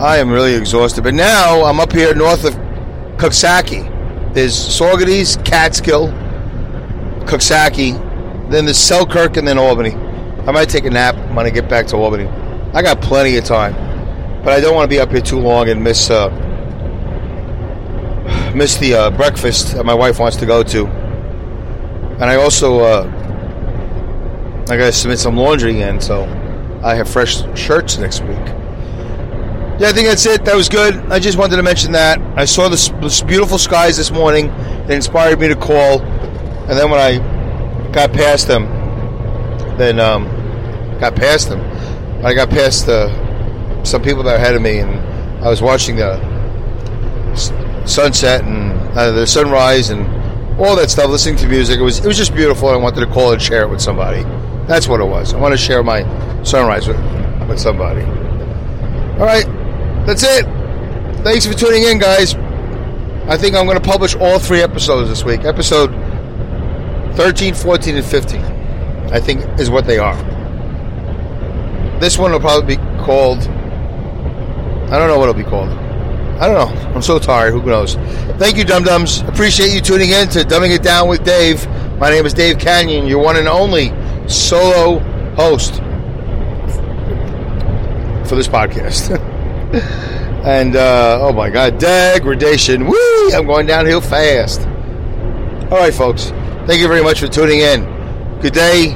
I 0.00 0.16
am 0.16 0.30
really 0.30 0.54
exhausted. 0.54 1.04
But 1.04 1.14
now 1.14 1.62
I'm 1.64 1.78
up 1.78 1.92
here 1.92 2.12
north 2.12 2.44
of 2.44 2.54
Coxsackie. 3.18 4.34
There's 4.34 4.52
Saugerties, 4.52 5.42
Catskill, 5.44 6.08
Coxsackie, 7.26 8.50
then 8.50 8.64
there's 8.64 8.78
Selkirk, 8.78 9.36
and 9.36 9.46
then 9.46 9.58
Albany. 9.58 9.94
I 10.48 10.50
might 10.50 10.68
take 10.68 10.86
a 10.86 10.90
nap 10.90 11.14
when 11.36 11.46
I 11.46 11.50
get 11.50 11.68
back 11.68 11.86
to 11.86 11.96
Albany. 11.96 12.26
I 12.74 12.82
got 12.82 13.00
plenty 13.00 13.36
of 13.36 13.44
time, 13.44 13.74
but 14.42 14.52
I 14.52 14.60
don't 14.60 14.74
want 14.74 14.90
to 14.90 14.94
be 14.94 14.98
up 14.98 15.12
here 15.12 15.20
too 15.20 15.38
long 15.38 15.68
and 15.68 15.84
miss 15.84 16.10
uh, 16.10 16.30
miss 18.56 18.76
the 18.76 18.94
uh, 18.94 19.10
breakfast 19.12 19.76
that 19.76 19.86
my 19.86 19.94
wife 19.94 20.18
wants 20.18 20.36
to 20.38 20.46
go 20.46 20.64
to. 20.64 20.88
And 20.88 22.24
I 22.24 22.34
also 22.34 22.80
uh, 22.80 23.15
I 24.68 24.76
got 24.76 24.86
to 24.86 24.92
submit 24.92 25.18
some 25.20 25.36
laundry 25.36 25.80
in, 25.80 26.00
so 26.00 26.24
I 26.82 26.96
have 26.96 27.08
fresh 27.08 27.42
shirts 27.56 27.98
next 27.98 28.20
week. 28.22 28.36
Yeah, 29.78 29.88
I 29.88 29.92
think 29.92 30.08
that's 30.08 30.26
it. 30.26 30.44
That 30.44 30.56
was 30.56 30.68
good. 30.68 30.96
I 31.12 31.20
just 31.20 31.38
wanted 31.38 31.56
to 31.56 31.62
mention 31.62 31.92
that. 31.92 32.18
I 32.36 32.46
saw 32.46 32.68
this, 32.68 32.88
this 33.00 33.22
beautiful 33.22 33.58
skies 33.58 33.96
this 33.96 34.10
morning. 34.10 34.48
They 34.86 34.96
inspired 34.96 35.38
me 35.38 35.48
to 35.48 35.54
call. 35.54 36.00
And 36.00 36.70
then 36.70 36.90
when 36.90 36.98
I 36.98 37.90
got 37.92 38.12
past 38.12 38.48
them, 38.48 38.64
then 39.78 40.00
um, 40.00 40.24
got 40.98 41.14
past 41.14 41.48
them. 41.48 41.60
I 42.24 42.34
got 42.34 42.50
past 42.50 42.88
uh, 42.88 43.84
some 43.84 44.02
people 44.02 44.24
that 44.24 44.32
were 44.32 44.36
ahead 44.36 44.56
of 44.56 44.62
me, 44.62 44.78
and 44.78 44.90
I 45.44 45.48
was 45.48 45.62
watching 45.62 45.96
the 45.96 46.16
sunset 47.86 48.42
and 48.44 48.72
uh, 48.98 49.12
the 49.12 49.26
sunrise 49.26 49.90
and 49.90 50.06
all 50.58 50.74
that 50.74 50.90
stuff, 50.90 51.08
listening 51.10 51.36
to 51.36 51.46
music. 51.46 51.78
It 51.78 51.82
was 51.82 51.98
it 51.98 52.06
was 52.06 52.16
just 52.16 52.34
beautiful. 52.34 52.68
I 52.68 52.76
wanted 52.76 53.00
to 53.00 53.06
call 53.06 53.32
and 53.32 53.40
share 53.40 53.62
it 53.62 53.68
with 53.68 53.80
somebody. 53.80 54.24
That's 54.66 54.88
what 54.88 55.00
it 55.00 55.04
was. 55.04 55.32
I 55.32 55.38
want 55.38 55.52
to 55.52 55.58
share 55.58 55.82
my 55.82 56.02
sunrise 56.42 56.88
with, 56.88 56.98
with 57.48 57.58
somebody. 57.58 58.02
All 58.02 59.26
right. 59.26 59.46
That's 60.06 60.22
it. 60.22 60.44
Thanks 61.22 61.46
for 61.46 61.54
tuning 61.54 61.84
in, 61.84 61.98
guys. 61.98 62.34
I 63.28 63.36
think 63.36 63.56
I'm 63.56 63.66
going 63.66 63.78
to 63.78 63.82
publish 63.82 64.14
all 64.14 64.38
three 64.38 64.62
episodes 64.62 65.08
this 65.08 65.24
week. 65.24 65.44
Episode 65.44 65.90
13, 67.16 67.54
14, 67.54 67.96
and 67.96 68.04
15, 68.04 68.40
I 69.10 69.18
think, 69.18 69.40
is 69.58 69.70
what 69.70 69.86
they 69.86 69.98
are. 69.98 70.16
This 71.98 72.18
one 72.18 72.30
will 72.30 72.40
probably 72.40 72.76
be 72.76 72.82
called. 73.02 73.38
I 73.38 74.98
don't 74.98 75.08
know 75.08 75.18
what 75.18 75.28
it'll 75.28 75.42
be 75.42 75.48
called. 75.48 75.70
I 76.38 76.46
don't 76.46 76.54
know. 76.54 76.90
I'm 76.90 77.02
so 77.02 77.18
tired. 77.18 77.52
Who 77.52 77.62
knows? 77.62 77.94
Thank 78.38 78.56
you, 78.58 78.64
Dum 78.64 78.84
Dums. 78.84 79.22
Appreciate 79.22 79.72
you 79.72 79.80
tuning 79.80 80.10
in 80.10 80.28
to 80.28 80.40
Dumbing 80.40 80.74
It 80.74 80.82
Down 80.82 81.08
with 81.08 81.24
Dave. 81.24 81.66
My 81.98 82.10
name 82.10 82.26
is 82.26 82.34
Dave 82.34 82.58
Kanyan, 82.58 83.08
your 83.08 83.24
one 83.24 83.36
and 83.36 83.48
only 83.48 83.88
solo 84.26 84.98
host 85.34 85.76
for 88.28 88.34
this 88.34 88.48
podcast. 88.48 89.10
and 90.44 90.76
uh, 90.76 91.18
oh 91.22 91.32
my 91.32 91.50
God, 91.50 91.78
degradation! 91.78 92.86
Woo! 92.86 93.30
I'm 93.32 93.46
going 93.46 93.66
downhill 93.66 94.00
fast. 94.00 94.60
All 95.70 95.78
right, 95.78 95.94
folks. 95.94 96.30
Thank 96.66 96.80
you 96.80 96.88
very 96.88 97.02
much 97.02 97.20
for 97.20 97.28
tuning 97.28 97.60
in. 97.60 97.84
Good 98.40 98.54
day, 98.54 98.92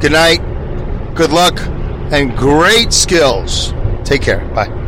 good 0.00 0.12
night, 0.12 0.40
good 1.14 1.30
luck, 1.30 1.58
and 2.12 2.36
great 2.36 2.92
skills. 2.92 3.72
Take 4.04 4.22
care. 4.22 4.44
Bye. 4.54 4.81